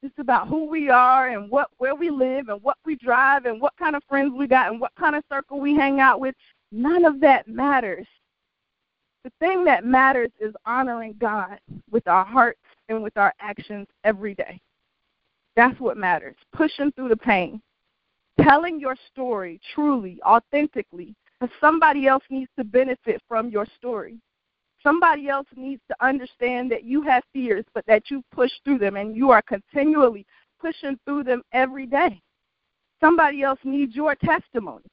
[0.02, 3.60] It's about who we are and what where we live and what we drive and
[3.60, 6.34] what kind of friends we got and what kind of circle we hang out with.
[6.70, 8.06] None of that matters.
[9.24, 11.58] The thing that matters is honoring God
[11.90, 14.60] with our hearts and with our actions every day.
[15.56, 16.36] That's what matters.
[16.52, 17.60] Pushing through the pain.
[18.40, 21.14] Telling your story truly, authentically.
[21.40, 24.18] Because somebody else needs to benefit from your story.
[24.82, 28.96] Somebody else needs to understand that you have fears, but that you push through them
[28.96, 30.24] and you are continually
[30.60, 32.20] pushing through them every day.
[33.00, 34.84] Somebody else needs your testimony.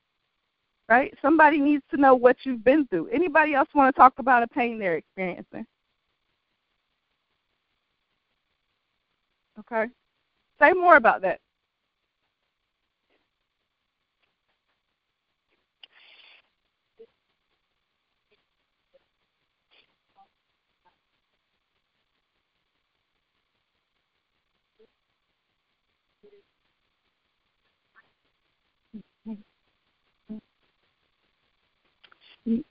[0.89, 1.13] Right?
[1.21, 3.07] Somebody needs to know what you've been through.
[3.07, 5.65] Anybody else want to talk about a pain they're experiencing?
[9.59, 9.85] Okay.
[10.59, 11.39] Say more about that.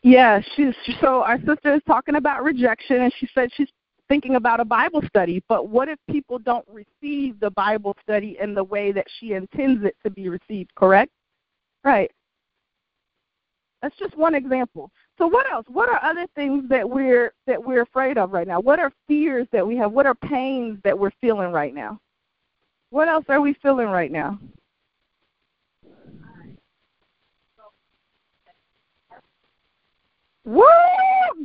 [0.02, 3.68] Yeah, she's so our sister is talking about rejection and she said she's
[4.12, 8.52] thinking about a Bible study, but what if people don't receive the Bible study in
[8.52, 11.10] the way that she intends it to be received, correct?
[11.82, 12.10] Right.
[13.80, 14.90] That's just one example.
[15.16, 15.64] So what else?
[15.66, 18.60] What are other things that we're that we're afraid of right now?
[18.60, 19.92] What are fears that we have?
[19.92, 21.98] What are pains that we're feeling right now?
[22.90, 24.38] What else are we feeling right now?
[30.44, 30.62] Woo,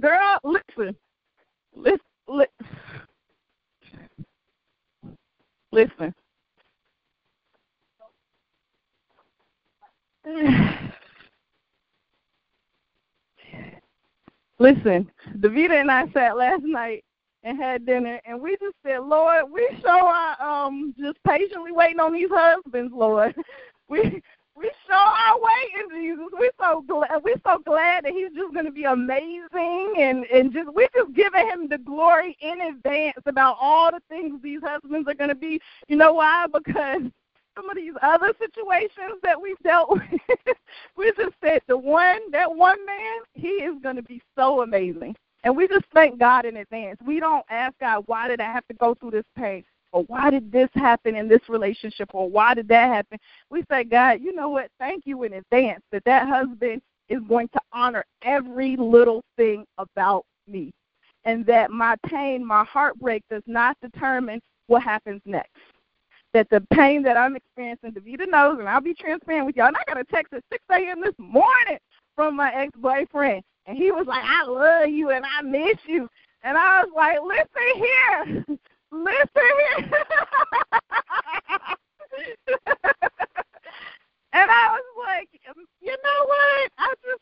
[0.01, 0.93] girl, listen,
[1.73, 2.45] listen, li-
[5.71, 6.13] listen.
[14.59, 17.03] Listen, Davita and I sat last night
[17.43, 21.99] and had dinner, and we just said, Lord, we show our um just patiently waiting
[21.99, 23.35] on these husbands, Lord.
[23.87, 24.21] We
[24.58, 26.26] we show our way in Jesus.
[26.34, 27.24] We're so glad.
[27.24, 31.13] We're so glad that He's just going to be amazing, and and just we're just
[31.13, 35.36] giving Him the glory in advance about all the things these husbands are going to
[35.36, 35.60] be.
[35.88, 36.48] You know why?
[36.52, 37.02] Because
[37.56, 40.58] some of these other situations that we've dealt with,
[40.98, 45.15] we just said the one that one man, he is going to be so amazing.
[45.43, 46.98] And we just thank God in advance.
[47.06, 49.63] We don't ask God, why did I have to go through this pain?
[49.91, 53.17] Or why did this happen in this relationship or why did that happen?
[53.50, 54.69] We say god you know what?
[54.80, 60.26] Thank you in advance that that husband is going to honor every little thing about
[60.47, 60.71] me
[61.26, 65.52] and that my pain my heartbreak does not determine what happens next.
[66.34, 69.78] That the pain that i'm experiencing davita knows and i'll be transparent with y'all and
[69.78, 71.80] i got a text at six am this morning
[72.15, 76.10] from my ex boyfriend and he was like i love you and i miss you.
[76.43, 78.58] And i was like listen here
[78.91, 79.28] Listen.
[84.34, 86.71] and I was like, um, you know what?
[86.78, 87.21] I just,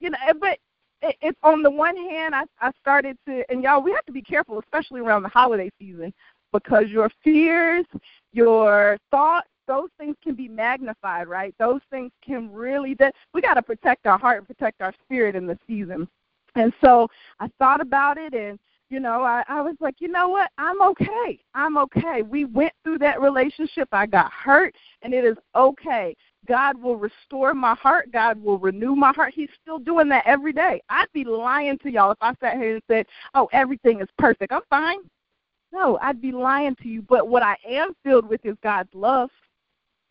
[0.00, 0.58] you know, but
[1.02, 4.12] it, it's on the one hand, I, I started to, and y'all, we have to
[4.12, 6.12] be careful, especially around the holiday season,
[6.52, 7.84] because your fears,
[8.32, 11.54] your thoughts, those things can be magnified, right?
[11.58, 15.36] Those things can really, that we got to protect our heart and protect our spirit
[15.36, 16.08] in the season.
[16.54, 17.08] And so
[17.40, 18.58] I thought about it, and
[18.92, 20.50] you know, I, I was like, you know what?
[20.58, 21.40] I'm okay.
[21.54, 22.20] I'm okay.
[22.20, 23.88] We went through that relationship.
[23.90, 26.14] I got hurt, and it is okay.
[26.46, 28.12] God will restore my heart.
[28.12, 29.32] God will renew my heart.
[29.34, 30.82] He's still doing that every day.
[30.90, 34.52] I'd be lying to y'all if I sat here and said, oh, everything is perfect.
[34.52, 34.98] I'm fine.
[35.72, 37.00] No, I'd be lying to you.
[37.00, 39.30] But what I am filled with is God's love.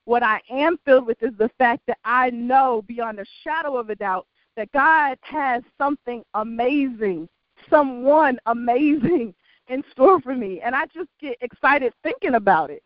[0.06, 3.92] What I am filled with is the fact that I know beyond a shadow of
[3.92, 4.26] a doubt
[4.58, 7.30] that God has something amazing,
[7.70, 9.34] someone amazing
[9.68, 10.62] in store for me.
[10.64, 12.84] And I just get excited thinking about it,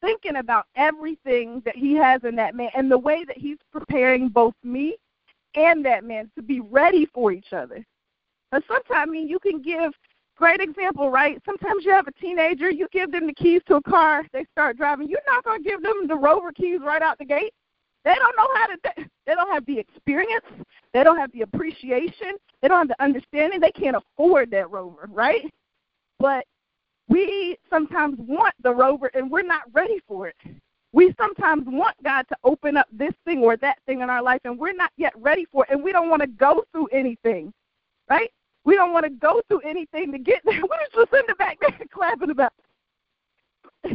[0.00, 4.28] thinking about everything that He has in that man and the way that He's preparing
[4.28, 4.96] both me
[5.54, 7.84] and that man to be ready for each other.
[8.52, 9.92] And sometimes I mean you can give
[10.36, 11.40] great example, right?
[11.44, 14.76] Sometimes you have a teenager, you give them the keys to a car, they start
[14.76, 15.08] driving.
[15.08, 17.52] You're not going to give them the Rover keys right out the gate.
[18.04, 19.08] They don't know how to.
[19.26, 20.44] They don't have the experience.
[20.92, 22.36] They don't have the appreciation.
[22.62, 23.60] They don't have the understanding.
[23.60, 25.52] They can't afford that Rover, right?
[26.18, 26.44] But
[27.08, 30.36] we sometimes want the Rover, and we're not ready for it.
[30.92, 34.40] We sometimes want God to open up this thing or that thing in our life,
[34.44, 37.52] and we're not yet ready for it, and we don't want to go through anything,
[38.08, 38.30] right?
[38.64, 40.60] We don't want to go through anything to get there.
[40.94, 42.52] Just in the back there clapping about.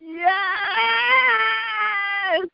[0.00, 0.20] yes.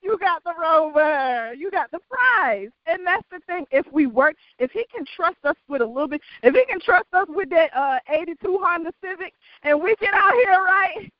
[0.02, 1.52] You got the rover.
[1.54, 2.70] You got the prize.
[2.87, 3.66] And that's the thing.
[3.70, 6.80] If we work, if he can trust us with a little bit, if he can
[6.80, 11.12] trust us with that uh 82 Honda Civic, and we get out here right,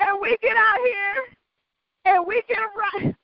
[0.00, 1.24] and we get out here
[2.04, 3.14] and we can right.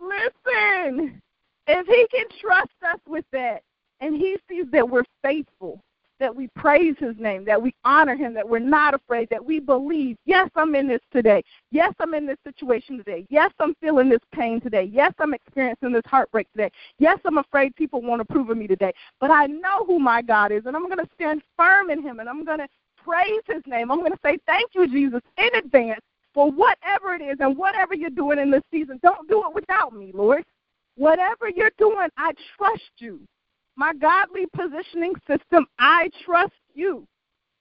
[0.00, 1.20] Listen,
[1.66, 3.62] if He can trust us with that,
[4.00, 5.82] and He sees that we're faithful,
[6.20, 9.60] that we praise His name, that we honor Him, that we're not afraid, that we
[9.60, 11.42] believe, yes, I'm in this today.
[11.70, 13.26] Yes, I'm in this situation today.
[13.30, 14.90] Yes, I'm feeling this pain today.
[14.92, 16.70] Yes, I'm experiencing this heartbreak today.
[16.98, 18.92] Yes, I'm afraid people won't approve of me today.
[19.20, 22.20] But I know who my God is, and I'm going to stand firm in Him,
[22.20, 22.68] and I'm going to
[23.02, 23.90] praise His name.
[23.90, 26.00] I'm going to say thank you, Jesus, in advance
[26.34, 29.00] for whatever it is and whatever you're doing in this season.
[29.02, 30.44] Don't do it without me, Lord.
[30.96, 33.20] Whatever you're doing, I trust you.
[33.78, 37.06] My godly positioning system, I trust you.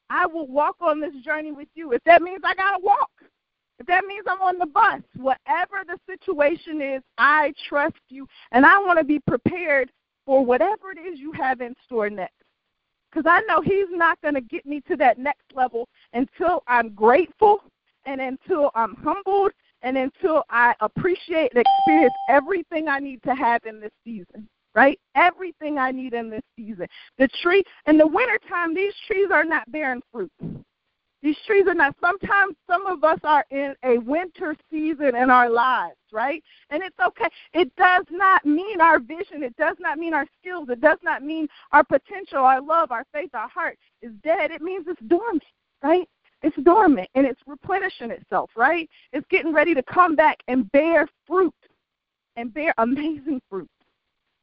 [0.09, 1.91] I will walk on this journey with you.
[1.91, 3.11] If that means I got to walk,
[3.77, 8.27] if that means I'm on the bus, whatever the situation is, I trust you.
[8.51, 9.91] And I want to be prepared
[10.25, 12.33] for whatever it is you have in store next.
[13.11, 16.95] Because I know He's not going to get me to that next level until I'm
[16.95, 17.61] grateful
[18.05, 19.51] and until I'm humbled
[19.83, 24.99] and until I appreciate and experience everything I need to have in this season, right?
[25.15, 26.85] Everything I need in this season.
[27.17, 30.31] The tree in the wintertime, these trees are not bearing fruit.
[31.23, 31.95] These trees are not.
[31.99, 36.43] Sometimes some of us are in a winter season in our lives, right?
[36.69, 37.25] And it's okay.
[37.53, 39.41] It does not mean our vision.
[39.41, 40.69] It does not mean our skills.
[40.69, 44.51] It does not mean our potential, our love, our faith, our heart is dead.
[44.51, 45.43] It means it's dormant,
[45.81, 46.07] right?
[46.43, 48.87] It's dormant and it's replenishing itself, right?
[49.11, 51.51] It's getting ready to come back and bear fruit
[52.35, 53.67] and bear amazing fruit.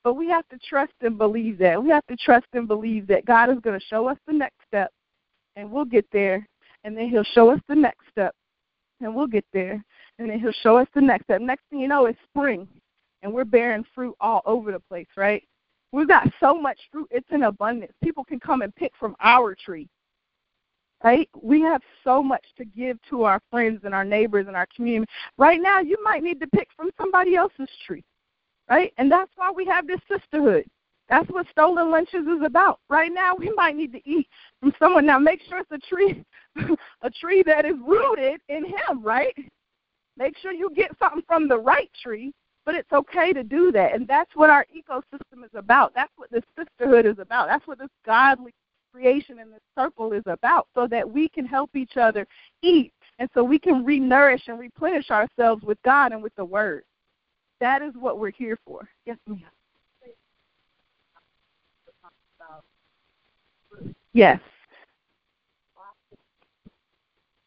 [0.05, 1.83] But we have to trust and believe that.
[1.83, 4.59] We have to trust and believe that God is going to show us the next
[4.69, 4.91] step
[5.57, 6.47] and we'll get there.
[6.85, 8.35] And then He'll show us the next step
[9.01, 9.83] and we'll get there.
[10.19, 11.41] And then He'll show us the next step.
[11.41, 12.69] Next thing you know, it's spring
[13.23, 15.43] and we're bearing fruit all over the place, right?
[15.91, 17.93] We've got so much fruit, it's in abundance.
[18.03, 19.89] People can come and pick from our tree
[21.05, 21.29] right?
[21.41, 25.13] We have so much to give to our friends and our neighbors and our community.
[25.37, 28.03] Right now, you might need to pick from somebody else's tree,
[28.69, 28.93] right?
[28.99, 30.65] And that's why we have this sisterhood.
[31.09, 32.81] That's what stolen lunches is about.
[32.89, 34.29] Right now, we might need to eat
[34.61, 35.07] from someone.
[35.07, 36.25] Now, make sure it's a tree,
[37.03, 39.35] a tree that is rooted in Him, right?
[40.17, 42.33] Make sure you get something from the right tree,
[42.65, 43.95] but it's okay to do that.
[43.95, 45.93] And that's what our ecosystem is about.
[45.95, 47.49] That's what this sisterhood is about.
[47.49, 48.53] That's what this godly
[48.93, 52.27] creation and this circle is about so that we can help each other
[52.63, 56.85] eat and so we can re-nourish and replenish ourselves with God and with the Word.
[57.65, 58.87] That is what we're here for.
[59.07, 59.41] Yes, ma'am.
[64.13, 64.39] Yes.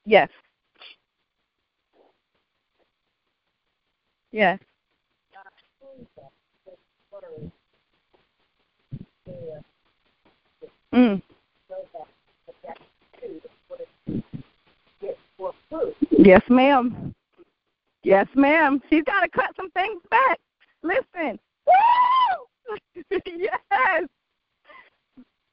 [0.05, 0.29] Yes.
[4.31, 4.57] Yes.
[10.91, 11.21] Mm.
[16.09, 17.13] Yes, ma'am.
[18.07, 18.81] Yes, ma'am.
[18.89, 20.39] She's got to cut some things back.
[20.81, 21.37] Listen.
[21.67, 22.77] Woo!
[23.25, 24.03] yes.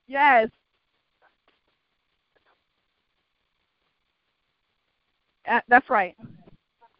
[0.07, 0.49] Yes.
[5.49, 6.15] Uh, that's right.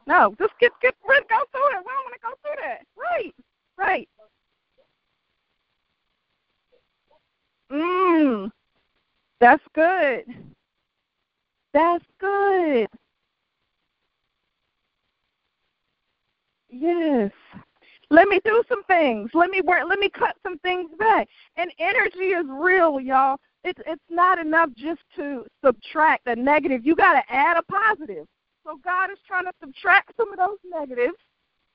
[0.09, 1.85] No, just get get rid go through it.
[1.87, 2.81] We don't want to go through that.
[2.97, 3.35] Right.
[3.79, 4.09] Right.
[7.71, 8.51] Mmm.
[9.39, 10.25] That's good.
[11.73, 12.89] That's good.
[16.75, 17.31] Yes.
[18.11, 19.31] Let me do some things.
[19.33, 19.83] Let me work.
[19.89, 21.29] Let me cut some things back.
[21.57, 23.39] And energy is real, y'all.
[23.62, 26.85] it's it's not enough just to subtract a negative.
[26.85, 28.27] You got to add a positive.
[28.64, 31.16] So God is trying to subtract some of those negatives,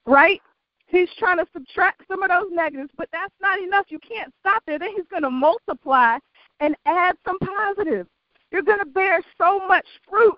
[0.05, 0.41] right?
[0.87, 3.85] He's trying to subtract some of those negatives, but that's not enough.
[3.89, 4.79] You can't stop there.
[4.79, 6.17] Then he's going to multiply
[6.59, 8.09] and add some positives.
[8.51, 10.37] You're going to bear so much fruit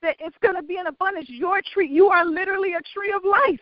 [0.00, 1.28] that it's going to be an abundance.
[1.28, 3.60] Your tree, you are literally a tree of life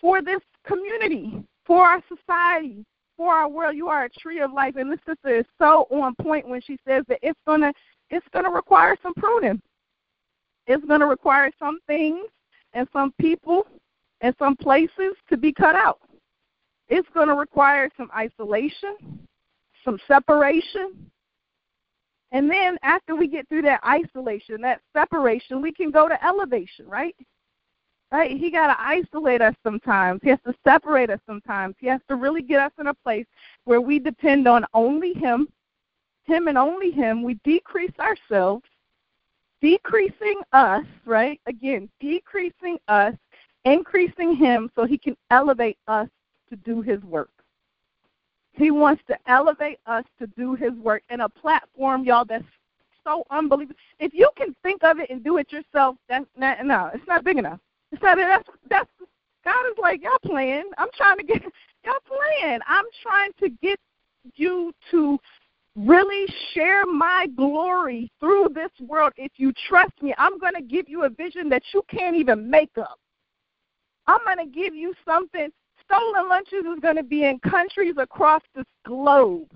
[0.00, 2.84] for this community, for our society,
[3.16, 3.76] for our world.
[3.76, 4.76] You are a tree of life.
[4.76, 7.72] And this sister is so on point when she says that it's gonna
[8.10, 9.60] it's gonna require some pruning.
[10.66, 12.24] It's gonna require some things
[12.72, 13.66] and some people
[14.20, 16.00] and some places to be cut out.
[16.88, 18.96] It's gonna require some isolation,
[19.84, 21.10] some separation.
[22.30, 26.86] And then after we get through that isolation, that separation, we can go to elevation,
[26.86, 27.16] right?
[28.10, 28.38] Right?
[28.38, 30.20] He got to isolate us sometimes.
[30.22, 31.74] He has to separate us sometimes.
[31.78, 33.26] He has to really get us in a place
[33.64, 35.46] where we depend on only Him,
[36.24, 37.22] Him and only Him.
[37.22, 38.64] We decrease ourselves,
[39.60, 41.38] decreasing us, right?
[41.46, 43.14] Again, decreasing us,
[43.66, 46.08] increasing Him so He can elevate us
[46.48, 47.30] to do His work.
[48.52, 52.44] He wants to elevate us to do His work in a platform, y'all, that's
[53.04, 53.78] so unbelievable.
[53.98, 57.22] If you can think of it and do it yourself, that's not, no, it's not
[57.22, 57.60] big enough.
[58.00, 58.90] So that's that's
[59.44, 60.64] God is like y'all playing.
[60.76, 61.42] I'm trying to get
[61.84, 62.60] y'all playing.
[62.66, 63.78] I'm trying to get
[64.34, 65.18] you to
[65.74, 69.12] really share my glory through this world.
[69.16, 72.50] If you trust me, I'm going to give you a vision that you can't even
[72.50, 72.98] make up.
[74.06, 75.48] I'm going to give you something.
[75.84, 79.48] Stolen lunches is going to be in countries across this globe.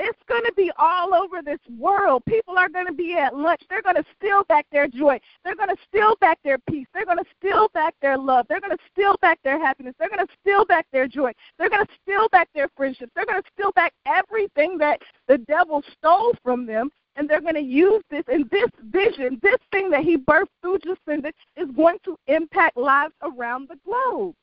[0.00, 2.22] It's going to be all over this world.
[2.24, 3.62] People are going to be at lunch.
[3.68, 5.18] They're going to steal back their joy.
[5.44, 6.86] They're going to steal back their peace.
[6.94, 8.46] They're going to steal back their love.
[8.48, 9.96] They're going to steal back their happiness.
[9.98, 11.32] They're going to steal back their joy.
[11.58, 13.10] They're going to steal back their friendships.
[13.16, 16.90] They're going to steal back everything that the devil stole from them.
[17.16, 20.78] And they're going to use this, and this vision, this thing that he birthed through
[20.78, 24.36] Jacinda, is going to impact lives around the globe.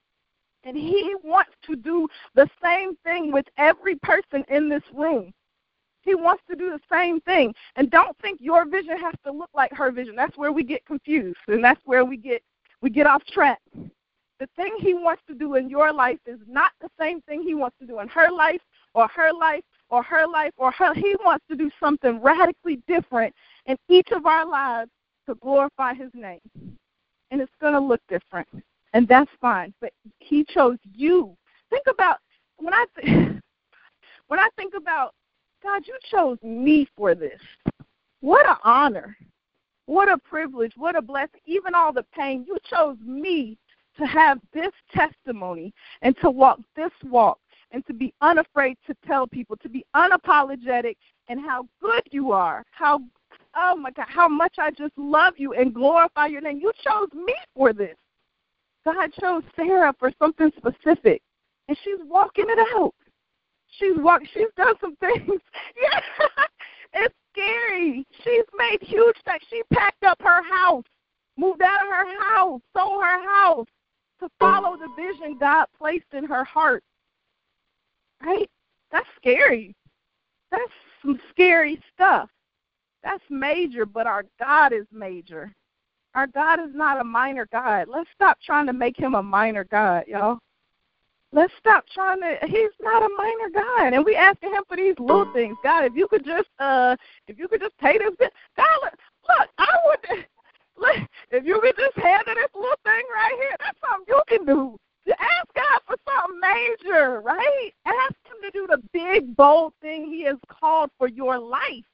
[0.66, 5.32] And he wants to do the same thing with every person in this room.
[6.06, 7.54] He wants to do the same thing.
[7.76, 10.16] And don't think your vision has to look like her vision.
[10.16, 12.42] That's where we get confused and that's where we get
[12.82, 13.60] we get off track.
[14.40, 17.56] The thing he wants to do in your life is not the same thing he
[17.56, 18.62] wants to do in her life
[18.94, 23.34] or her life or her life or her he wants to do something radically different
[23.66, 24.92] in each of our lives
[25.28, 26.40] to glorify his name.
[27.32, 28.48] And it's going to look different.
[28.94, 29.74] And that's fine.
[29.82, 31.36] But he chose you.
[31.70, 32.18] Think about
[32.58, 33.08] when I th-
[34.28, 35.14] when I think about
[35.66, 37.42] God, you chose me for this.
[38.22, 39.18] What an honor.
[39.88, 40.74] What a privilege.
[40.78, 41.40] What a blessing.
[41.48, 43.58] Even all the pain, you chose me
[43.98, 47.40] to have this testimony and to walk this walk
[47.72, 50.98] and to be unafraid to tell people, to be unapologetic
[51.30, 53.00] and how good you are, how
[53.56, 56.60] oh my God, how much I just love you and glorify your name.
[56.60, 57.96] You chose me for this.
[58.86, 61.24] God chose Sarah for something specific,
[61.68, 62.94] and she's walking it out.
[63.78, 64.28] She's walked.
[64.34, 65.22] She's done some things.
[65.82, 66.00] yeah,
[66.94, 68.06] it's scary.
[68.24, 69.42] She's made huge things.
[69.50, 70.86] She packed up her house,
[71.38, 73.68] moved out of her house, sold her house
[74.20, 76.84] to follow the vision God placed in her heart.
[78.24, 78.50] Right?
[78.92, 79.76] That's scary.
[80.52, 80.72] That's
[81.02, 82.30] some scary stuff.
[83.04, 85.54] That's major, but our God is major.
[86.16, 87.88] Our God is not a minor God.
[87.90, 90.40] Let's stop trying to make him a minor God, y'all.
[91.36, 92.38] Let's stop trying to.
[92.48, 95.58] He's not a minor God, and we asking him for these little things.
[95.64, 96.96] God, if you could just, uh,
[97.28, 98.30] if you could just pay this bill.
[98.56, 100.26] God, look, I would.
[100.78, 104.46] Look, if you could just handle this little thing right here, that's something you can
[104.46, 104.78] do.
[105.06, 107.72] You Ask God for something major, right?
[107.86, 111.86] Ask Him to do the big, bold thing He has called for your life.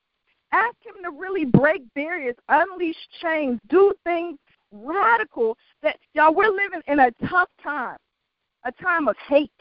[0.51, 4.39] Ask Him to really break barriers, unleash chains, do things
[4.71, 7.97] radical that y'all we're living in a tough time
[8.65, 9.51] a time of hate,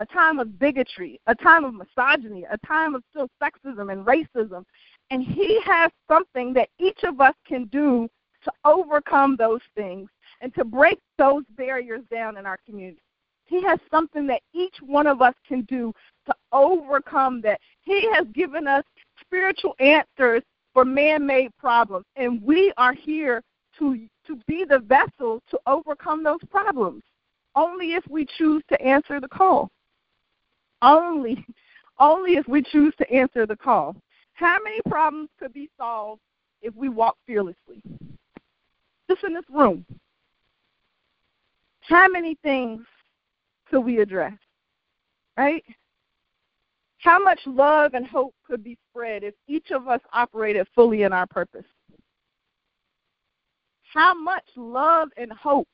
[0.00, 4.64] a time of bigotry, a time of misogyny, a time of still sexism and racism.
[5.10, 8.08] And he has something that each of us can do
[8.44, 10.08] to overcome those things
[10.40, 13.02] and to break those barriers down in our community.
[13.46, 15.92] He has something that each one of us can do
[16.26, 17.60] to overcome that.
[17.80, 18.84] He has given us
[19.20, 20.42] spiritual answers
[20.74, 23.42] for man made problems, and we are here
[23.78, 27.02] to, to be the vessel to overcome those problems
[27.58, 29.68] only if we choose to answer the call.
[30.80, 31.44] Only,
[31.98, 33.96] only if we choose to answer the call.
[34.34, 36.20] How many problems could be solved
[36.62, 37.82] if we walk fearlessly?
[39.10, 39.84] Just in this room.
[41.80, 42.82] How many things
[43.68, 44.34] could we address?
[45.36, 45.64] Right?
[46.98, 51.12] How much love and hope could be spread if each of us operated fully in
[51.12, 51.64] our purpose?
[53.92, 55.66] How much love and hope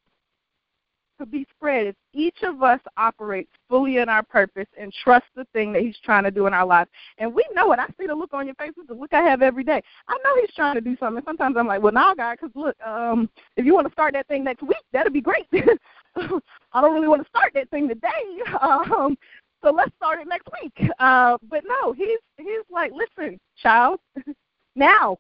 [1.18, 5.46] could be spread if each of us operates fully in our purpose and trust the
[5.52, 6.90] thing that He's trying to do in our lives.
[7.18, 7.78] And we know it.
[7.78, 8.72] I see the look on your face.
[8.76, 9.82] It's the look I have every day.
[10.08, 11.22] I know He's trying to do something.
[11.26, 14.28] Sometimes I'm like, well, now, God, because look, um, if you want to start that
[14.28, 15.46] thing next week, that'd be great.
[16.16, 18.08] I don't really want to start that thing today.
[18.60, 19.16] Um,
[19.62, 20.90] so let's start it next week.
[20.98, 23.98] Uh, but no, he's he's like, listen, child,
[24.76, 25.16] now,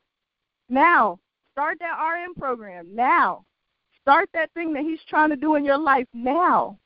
[0.68, 1.18] now,
[1.52, 3.44] start that RM program now
[4.04, 6.78] Start that thing that He's trying to do in your life now.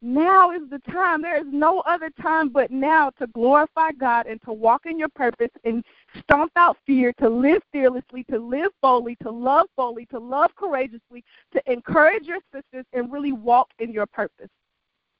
[0.00, 1.20] Now is the time.
[1.20, 5.10] There is no other time but now to glorify God and to walk in your
[5.10, 5.84] purpose and
[6.22, 11.24] stomp out fear, to live fearlessly, to live boldly, to love boldly, to love courageously,
[11.52, 14.48] to encourage your sisters and really walk in your purpose.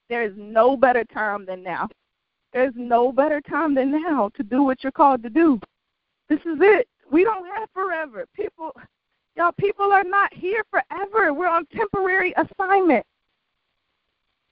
[0.09, 1.89] There is no better time than now.
[2.53, 5.61] There's no better time than now to do what you're called to do.
[6.29, 6.89] This is it.
[7.11, 8.27] We don't have forever.
[8.35, 8.73] People
[9.41, 11.33] Y'all, people are not here forever.
[11.33, 13.07] We're on temporary assignment.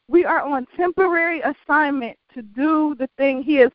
[0.09, 3.71] We are on temporary assignment to do the thing He has.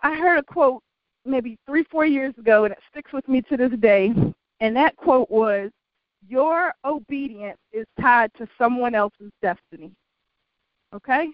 [0.00, 0.82] I heard a quote
[1.24, 4.12] maybe three, four years ago, and it sticks with me to this day.
[4.58, 5.70] And that quote was,
[6.28, 9.92] Your obedience is tied to someone else's destiny.
[10.92, 11.28] Okay?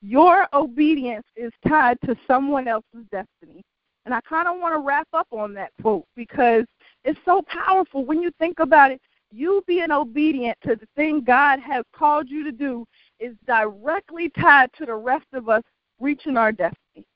[0.00, 3.64] Your obedience is tied to someone else's destiny.
[4.04, 6.66] And I kind of want to wrap up on that quote because
[7.06, 9.00] it's so powerful when you think about it.
[9.30, 12.84] You being obedient to the thing God has called you to do
[13.20, 15.62] is directly tied to the rest of us
[16.00, 17.06] reaching our destiny.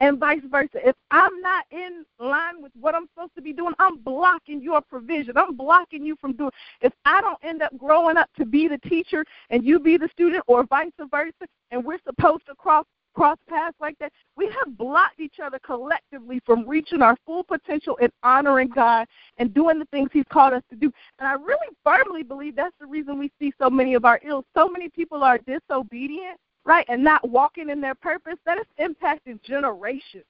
[0.00, 0.86] And vice versa.
[0.86, 4.80] If I'm not in line with what I'm supposed to be doing, I'm blocking your
[4.80, 5.36] provision.
[5.36, 6.52] I'm blocking you from doing.
[6.82, 10.08] If I don't end up growing up to be the teacher and you be the
[10.12, 11.32] student, or vice versa,
[11.72, 12.84] and we're supposed to cross
[13.18, 17.98] cross paths like that, we have blocked each other collectively from reaching our full potential
[18.00, 19.08] and honoring God
[19.38, 20.92] and doing the things He's called us to do.
[21.18, 24.44] And I really firmly believe that's the reason we see so many of our ills.
[24.56, 28.36] So many people are disobedient, right, and not walking in their purpose.
[28.46, 30.24] That is impacting generations.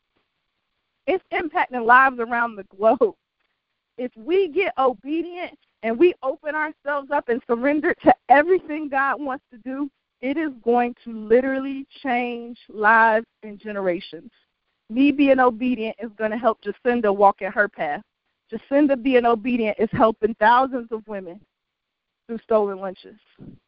[1.06, 3.14] It's impacting lives around the globe.
[3.98, 9.44] If we get obedient and we open ourselves up and surrender to everything God wants
[9.52, 9.90] to do,
[10.20, 14.30] it is going to literally change lives and generations.
[14.90, 18.02] Me being obedient is going to help Jacinda walk in her path.
[18.52, 21.40] Jacinda being obedient is helping thousands of women
[22.26, 23.16] through stolen lunches.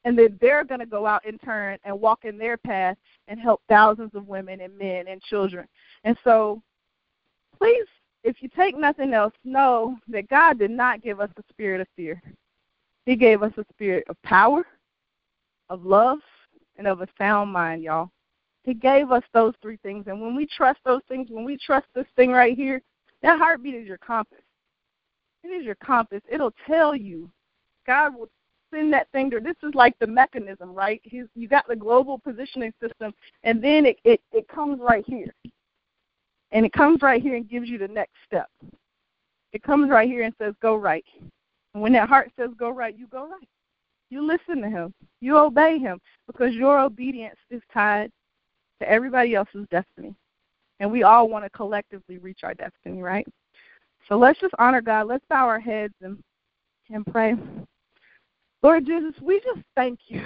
[0.05, 2.96] And then they're going to go out in turn and walk in their path
[3.28, 5.66] and help thousands of women and men and children.
[6.05, 6.62] And so,
[7.59, 7.86] please,
[8.24, 11.86] if you take nothing else, know that God did not give us a spirit of
[11.96, 12.22] fear.
[13.07, 14.66] He gave us a spirit of power,
[15.70, 16.18] of love,
[16.80, 18.10] and of a sound mind, y'all.
[18.62, 20.06] He gave us those three things.
[20.06, 22.80] And when we trust those things, when we trust this thing right here,
[23.22, 24.40] that heartbeat is your compass.
[25.44, 26.22] It is your compass.
[26.28, 27.30] It'll tell you.
[27.86, 28.28] God will
[28.72, 31.00] send that thing to this is like the mechanism, right?
[31.04, 33.12] He's, you got the global positioning system
[33.44, 35.34] and then it, it, it comes right here.
[36.52, 38.48] And it comes right here and gives you the next step.
[39.52, 41.04] It comes right here and says, Go right.
[41.74, 43.48] And when that heart says go right, you go right.
[44.11, 44.92] You listen to him.
[45.20, 48.11] You obey him because your obedience is tied
[48.80, 50.14] to everybody else's destiny.
[50.80, 53.26] And we all want to collectively reach our destiny, right?
[54.08, 55.06] So let's just honor God.
[55.06, 56.18] Let's bow our heads and,
[56.90, 57.36] and pray.
[58.62, 60.22] Lord Jesus, we just thank you.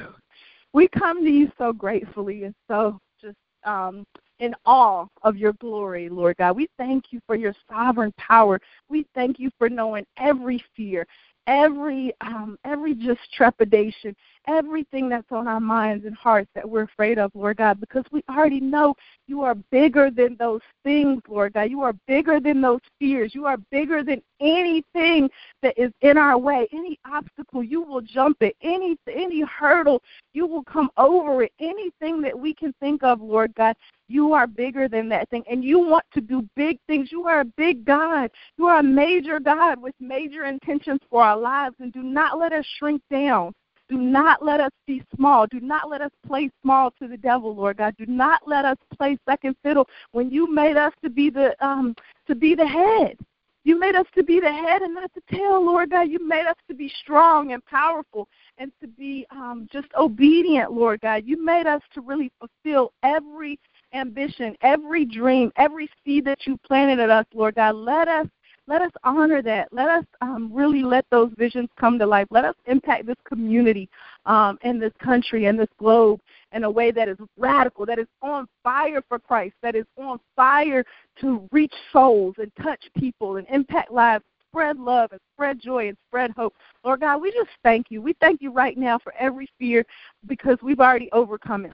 [0.73, 4.05] We come to you so gratefully and so just um,
[4.39, 6.57] in awe of your glory, Lord God.
[6.57, 8.61] We thank you for your sovereign power.
[8.89, 11.07] We thank you for knowing every fear,
[11.47, 14.15] every um, every just trepidation,
[14.47, 18.23] everything that's on our minds and hearts that we're afraid of, Lord God, because we
[18.29, 18.95] already know
[19.27, 21.71] you are bigger than those things, Lord God.
[21.71, 23.35] You are bigger than those fears.
[23.35, 25.31] You are bigger than anything
[25.63, 27.63] that is in our way, any obstacle.
[27.63, 30.03] You will jump it, any any hurdle.
[30.33, 31.53] You will come over it.
[31.61, 33.77] Anything that we can think of, Lord God,
[34.09, 37.11] you are bigger than that thing, and you want to do big things.
[37.11, 38.31] You are a big God.
[38.59, 42.53] You are a major God with major intentions for our lives, and do not let
[42.53, 43.55] us shrink down.
[43.89, 45.47] Do not let us be small.
[45.47, 47.95] Do not let us play small to the devil, Lord God.
[47.99, 51.95] Do not let us play second fiddle when you made us to be the um
[52.27, 53.19] to be the head.
[53.65, 56.09] You made us to be the head and not the tail, Lord God.
[56.09, 58.29] You made us to be strong and powerful
[58.59, 61.23] and to be um, just obedient, Lord God.
[61.25, 63.59] You made us to really fulfill every
[63.95, 67.77] ambition, every dream, every seed that you planted in us, Lord God.
[67.77, 68.27] Let us
[68.67, 69.69] Let us honor that.
[69.73, 72.27] Let us um, really let those visions come to life.
[72.31, 73.91] Let us impact this community
[74.25, 76.21] um, and this country and this globe
[76.53, 80.19] in a way that is radical, that is on fire for Christ, that is on
[80.35, 80.85] fire
[81.21, 85.97] to reach souls and touch people and impact lives spread love and spread joy and
[86.09, 86.55] spread hope.
[86.85, 88.01] Lord God, we just thank you.
[88.01, 89.85] We thank you right now for every fear
[90.29, 91.73] because we've already overcome it.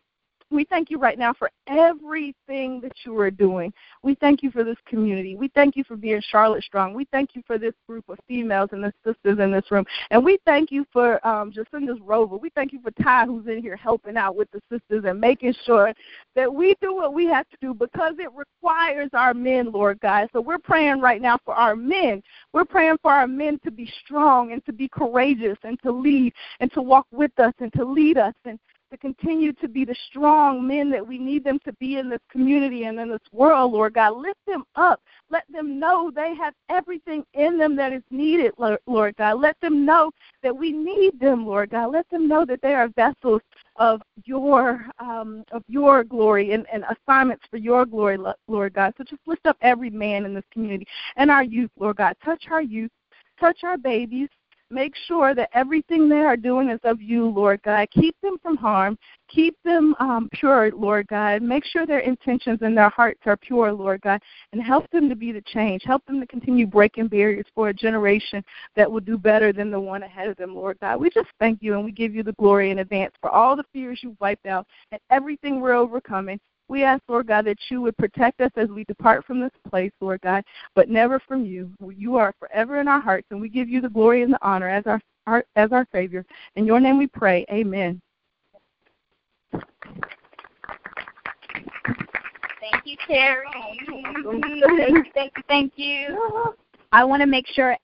[0.53, 3.73] We thank you right now for everything that you are doing.
[4.03, 5.37] We thank you for this community.
[5.37, 6.95] We thank you for being Charlotte Strong.
[6.95, 9.85] We thank you for this group of females and the sisters in this room.
[10.11, 12.37] And we thank you for um, Jacinda's Rover.
[12.37, 15.55] We thank you for Ty, who's in here helping out with the sisters and making
[15.65, 15.93] sure
[16.35, 20.29] that we do what we have to do because it requires our men, Lord God.
[20.33, 22.25] So we're praying right now for our men.
[22.53, 26.33] We're praying for our men to be strong and to be courageous and to lead
[26.59, 28.59] and to walk with us and to lead us and
[28.91, 32.21] to continue to be the strong men that we need them to be in this
[32.31, 34.17] community and in this world, Lord God.
[34.17, 35.01] Lift them up.
[35.31, 39.41] Let them know they have everything in them that is needed, Lord God.
[39.41, 40.11] Let them know
[40.43, 41.93] that we need them, Lord God.
[41.93, 43.43] Let them know that they are vessels
[43.77, 48.19] of your um, of your glory and, and assignments for your glory,
[48.49, 48.93] Lord God.
[48.99, 50.87] So just lift up every man in this community
[51.17, 52.17] and our youth, Lord God.
[52.25, 52.91] Touch our youth,
[53.39, 54.29] touch our babies,
[54.73, 57.89] Make sure that everything they are doing is of you, Lord God.
[57.91, 58.97] Keep them from harm.
[59.29, 61.43] Keep them um, pure, Lord God.
[61.43, 64.21] Make sure their intentions and their hearts are pure, Lord God,
[64.53, 65.83] and help them to be the change.
[65.85, 68.45] Help them to continue breaking barriers for a generation
[68.77, 71.01] that will do better than the one ahead of them, Lord God.
[71.01, 73.65] We just thank you and we give you the glory in advance for all the
[73.73, 76.39] fears you've wiped out and everything we're overcoming.
[76.71, 79.91] We ask, Lord God, that you would protect us as we depart from this place,
[80.01, 80.45] Lord God,
[80.77, 81.69] but never from you.
[81.85, 84.69] You are forever in our hearts, and we give you the glory and the honor
[84.69, 86.25] as our, our as our Savior.
[86.55, 87.45] In your name we pray.
[87.51, 88.01] Amen.
[92.61, 93.47] Thank you, Terry.
[94.77, 96.55] thank you, thank you.
[96.93, 97.77] I want to make sure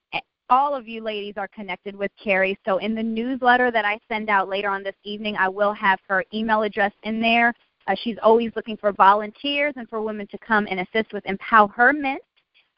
[0.49, 2.57] all of you ladies are connected with Carrie.
[2.65, 5.99] So in the newsletter that I send out later on this evening, I will have
[6.07, 7.53] her email address in there.
[7.87, 12.17] Uh, she's always looking for volunteers and for women to come and assist with empowerment.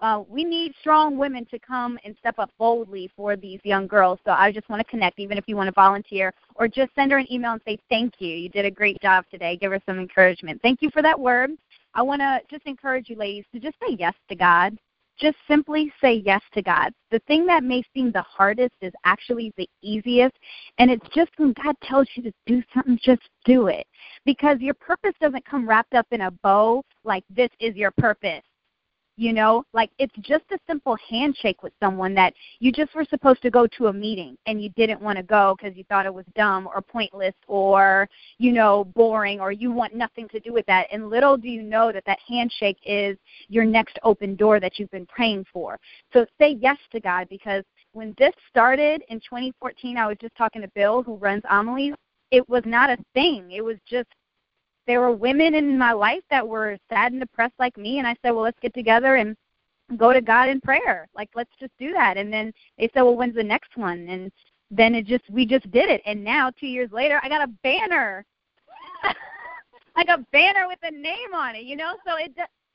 [0.01, 4.18] Uh, we need strong women to come and step up boldly for these young girls.
[4.24, 7.12] So I just want to connect, even if you want to volunteer, or just send
[7.12, 8.34] her an email and say thank you.
[8.34, 9.57] You did a great job today.
[9.57, 10.62] Give her some encouragement.
[10.62, 11.51] Thank you for that word.
[11.95, 14.78] I want to just encourage you, ladies, to just say yes to God
[15.20, 16.91] just simply say yes to God.
[17.11, 20.36] The thing that may seem the hardest is actually the easiest.
[20.78, 23.86] And it's just when God tells you to do something, just do it.
[24.26, 28.43] Because your purpose doesn't come wrapped up in a bow like this is your purpose
[29.20, 29.65] you know?
[29.74, 33.67] Like it's just a simple handshake with someone that you just were supposed to go
[33.78, 36.67] to a meeting and you didn't want to go because you thought it was dumb
[36.67, 38.07] or pointless or
[38.38, 40.88] you know boring or you want nothing to do with that.
[40.91, 43.17] And little do you know that that handshake is
[43.49, 45.78] your next open door that you've been praying for.
[46.13, 50.61] So say yes to god because when this started in 2014 i was just talking
[50.61, 51.95] to bill who runs amelie's
[52.32, 53.51] it was not a thing.
[53.51, 54.09] It was just
[54.90, 58.16] there were women in my life that were sad and depressed like me and I
[58.24, 59.38] said, Well let's get together and
[59.98, 61.08] go to God in prayer.
[61.16, 64.08] Like let's just do that and then they said, Well when's the next one?
[64.10, 64.32] And
[64.72, 67.54] then it just we just did it and now two years later I got a
[67.64, 68.26] banner.
[70.06, 71.96] Got a banner with a name on it, you know?
[72.08, 72.32] So it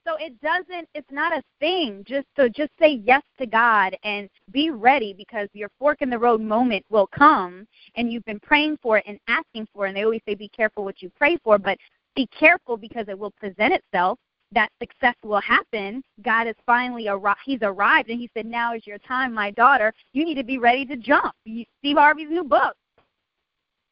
[0.07, 2.05] so it doesn't it's not a thing.
[2.07, 6.19] Just so just say yes to God and be ready because your fork in the
[6.19, 9.89] road moment will come and you've been praying for it and asking for it.
[9.89, 11.79] And they always say be careful what you pray for, but
[12.15, 14.19] be careful because it will present itself
[14.53, 16.03] that success will happen.
[16.23, 17.41] God has finally arrived.
[17.45, 19.93] He's arrived, and He said, "Now is your time, my daughter.
[20.13, 22.77] You need to be ready to jump." You, Steve Harvey's new book.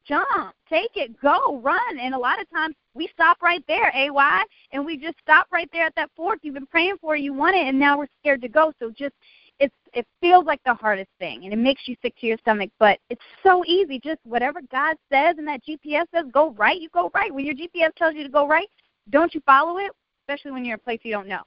[0.04, 1.98] Jump, take it, go, run.
[2.00, 4.42] And a lot of times we stop right there, AY,
[4.72, 6.40] and we just stop right there at that fork.
[6.42, 8.72] You've been praying for you want it, and now we're scared to go.
[8.80, 9.14] So just
[9.62, 12.70] it's it feels like the hardest thing and it makes you sick to your stomach
[12.80, 14.00] but it's so easy.
[14.02, 17.32] Just whatever god says and that gps says go right you go right.
[17.32, 18.66] When your gps tells you to go right
[19.10, 19.92] don't you follow it
[20.22, 21.42] especially when you're in a place you don't know.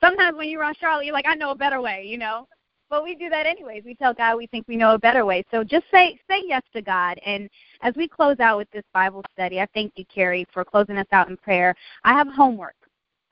[0.00, 2.46] Sometimes when you're on charlotte you're like i know a better way you know?
[2.88, 3.84] But we do that anyways.
[3.84, 5.42] We tell god we think we know a better way.
[5.50, 7.18] So just say say yes to god.
[7.26, 7.48] And
[7.80, 11.06] as we close out with this bible study i thank you carrie for closing us
[11.10, 11.74] out in prayer.
[12.04, 12.76] I have homework.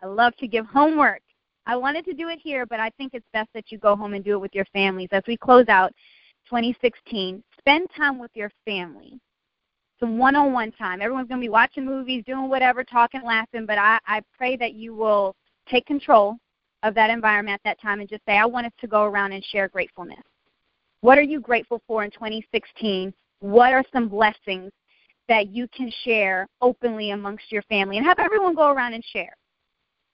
[0.03, 1.21] I love to give homework
[1.71, 4.15] I wanted to do it here, but I think it's best that you go home
[4.15, 5.07] and do it with your families.
[5.13, 5.93] As we close out
[6.47, 9.21] 2016, spend time with your family.
[10.01, 11.01] Some one-on-one time.
[11.01, 14.75] Everyone's going to be watching movies, doing whatever, talking, laughing, but I, I pray that
[14.75, 15.37] you will
[15.69, 16.39] take control
[16.83, 19.31] of that environment at that time and just say, I want us to go around
[19.31, 20.25] and share gratefulness.
[21.03, 23.15] What are you grateful for in 2016?
[23.39, 24.73] What are some blessings
[25.29, 27.97] that you can share openly amongst your family?
[27.97, 29.37] And have everyone go around and share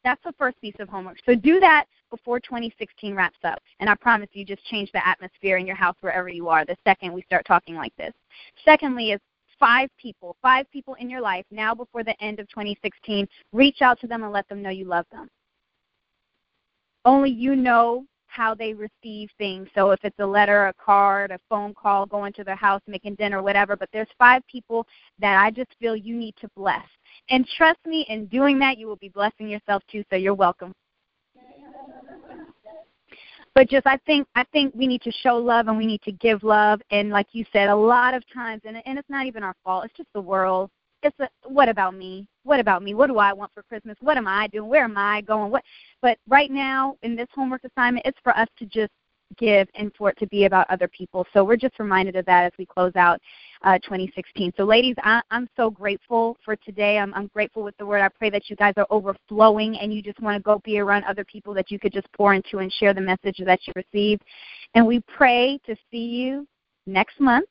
[0.07, 1.17] That's the first piece of homework.
[1.27, 3.59] So do that before 2016 wraps up.
[3.81, 6.77] And I promise you just change the atmosphere in your house wherever you are the
[6.87, 8.13] second we start talking like this.
[8.65, 9.21] Secondly is
[9.59, 13.27] five people, five people in your life now before the end of 2016.
[13.53, 15.29] Reach out to them and let them know you love them.
[17.05, 18.05] Only you know
[18.37, 19.69] how they receive things.
[19.75, 23.15] So if it's a letter, a card, a phone call, going to their house, making
[23.15, 23.77] dinner, whatever.
[23.77, 24.87] But there's five people
[25.19, 26.85] that I just feel you need to bless.
[27.31, 30.05] And trust me, in doing that, you will be blessing yourself too.
[30.11, 30.73] So you're welcome.
[33.55, 36.13] But just I think I think we need to show love and we need to
[36.13, 36.83] give love.
[36.91, 39.87] And like you said, a lot of times, and and it's not even our fault.
[39.87, 40.69] It's just the world
[41.07, 42.27] it's a, what about me?
[42.45, 42.95] What about me?
[42.95, 43.97] What do I want for Christmas?
[44.01, 44.69] What am I doing?
[44.69, 45.51] Where am I going?
[45.51, 45.65] What?
[46.03, 48.93] But right now in this homework assignment, it's for us to just
[49.39, 51.27] give and for it to be about other people.
[51.33, 53.21] So we're just reminded of that as we close out
[53.63, 54.53] uh, 2016.
[54.57, 56.99] So, ladies, I, am so grateful for today.
[56.99, 58.03] I'm, I'm grateful with the word.
[58.03, 61.05] I pray that you guys are overflowing and you just want to go be around
[61.05, 64.23] other people that you could just pour into and share the message that you received.
[64.75, 66.47] And we pray to see you
[66.87, 67.49] next month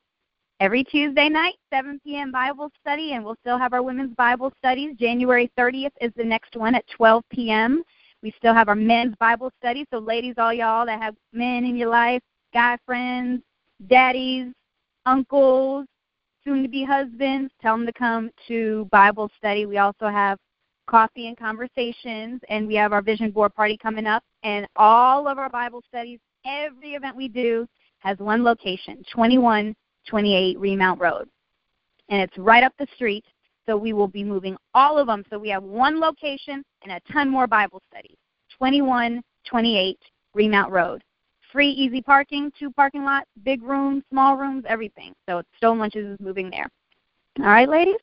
[0.60, 2.32] every Tuesday night, 7 p.m.
[2.32, 4.95] Bible study, and we'll still have our women's Bible studies.
[4.97, 7.84] January 30th is the next one at 12 p.m.
[8.22, 9.86] We still have our men's Bible study.
[9.91, 12.22] So, ladies, all y'all that have men in your life,
[12.53, 13.41] guy friends,
[13.88, 14.51] daddies,
[15.06, 15.86] uncles,
[16.43, 19.66] soon to be husbands, tell them to come to Bible study.
[19.66, 20.38] We also have
[20.88, 24.24] coffee and conversations, and we have our vision board party coming up.
[24.43, 27.68] And all of our Bible studies, every event we do,
[27.99, 29.76] has one location 21
[30.08, 31.28] 28 Remount Road.
[32.10, 33.26] And it's right up the street,
[33.66, 35.24] so we will be moving all of them.
[35.30, 38.18] So we have one location and a ton more Bible studies.
[38.60, 39.99] 2128
[40.34, 41.03] Remount Road.
[41.51, 45.14] Free, easy parking, two parking lots, big rooms, small rooms, everything.
[45.28, 46.68] So Stolen Lunches is moving there.
[47.39, 47.95] All right, ladies?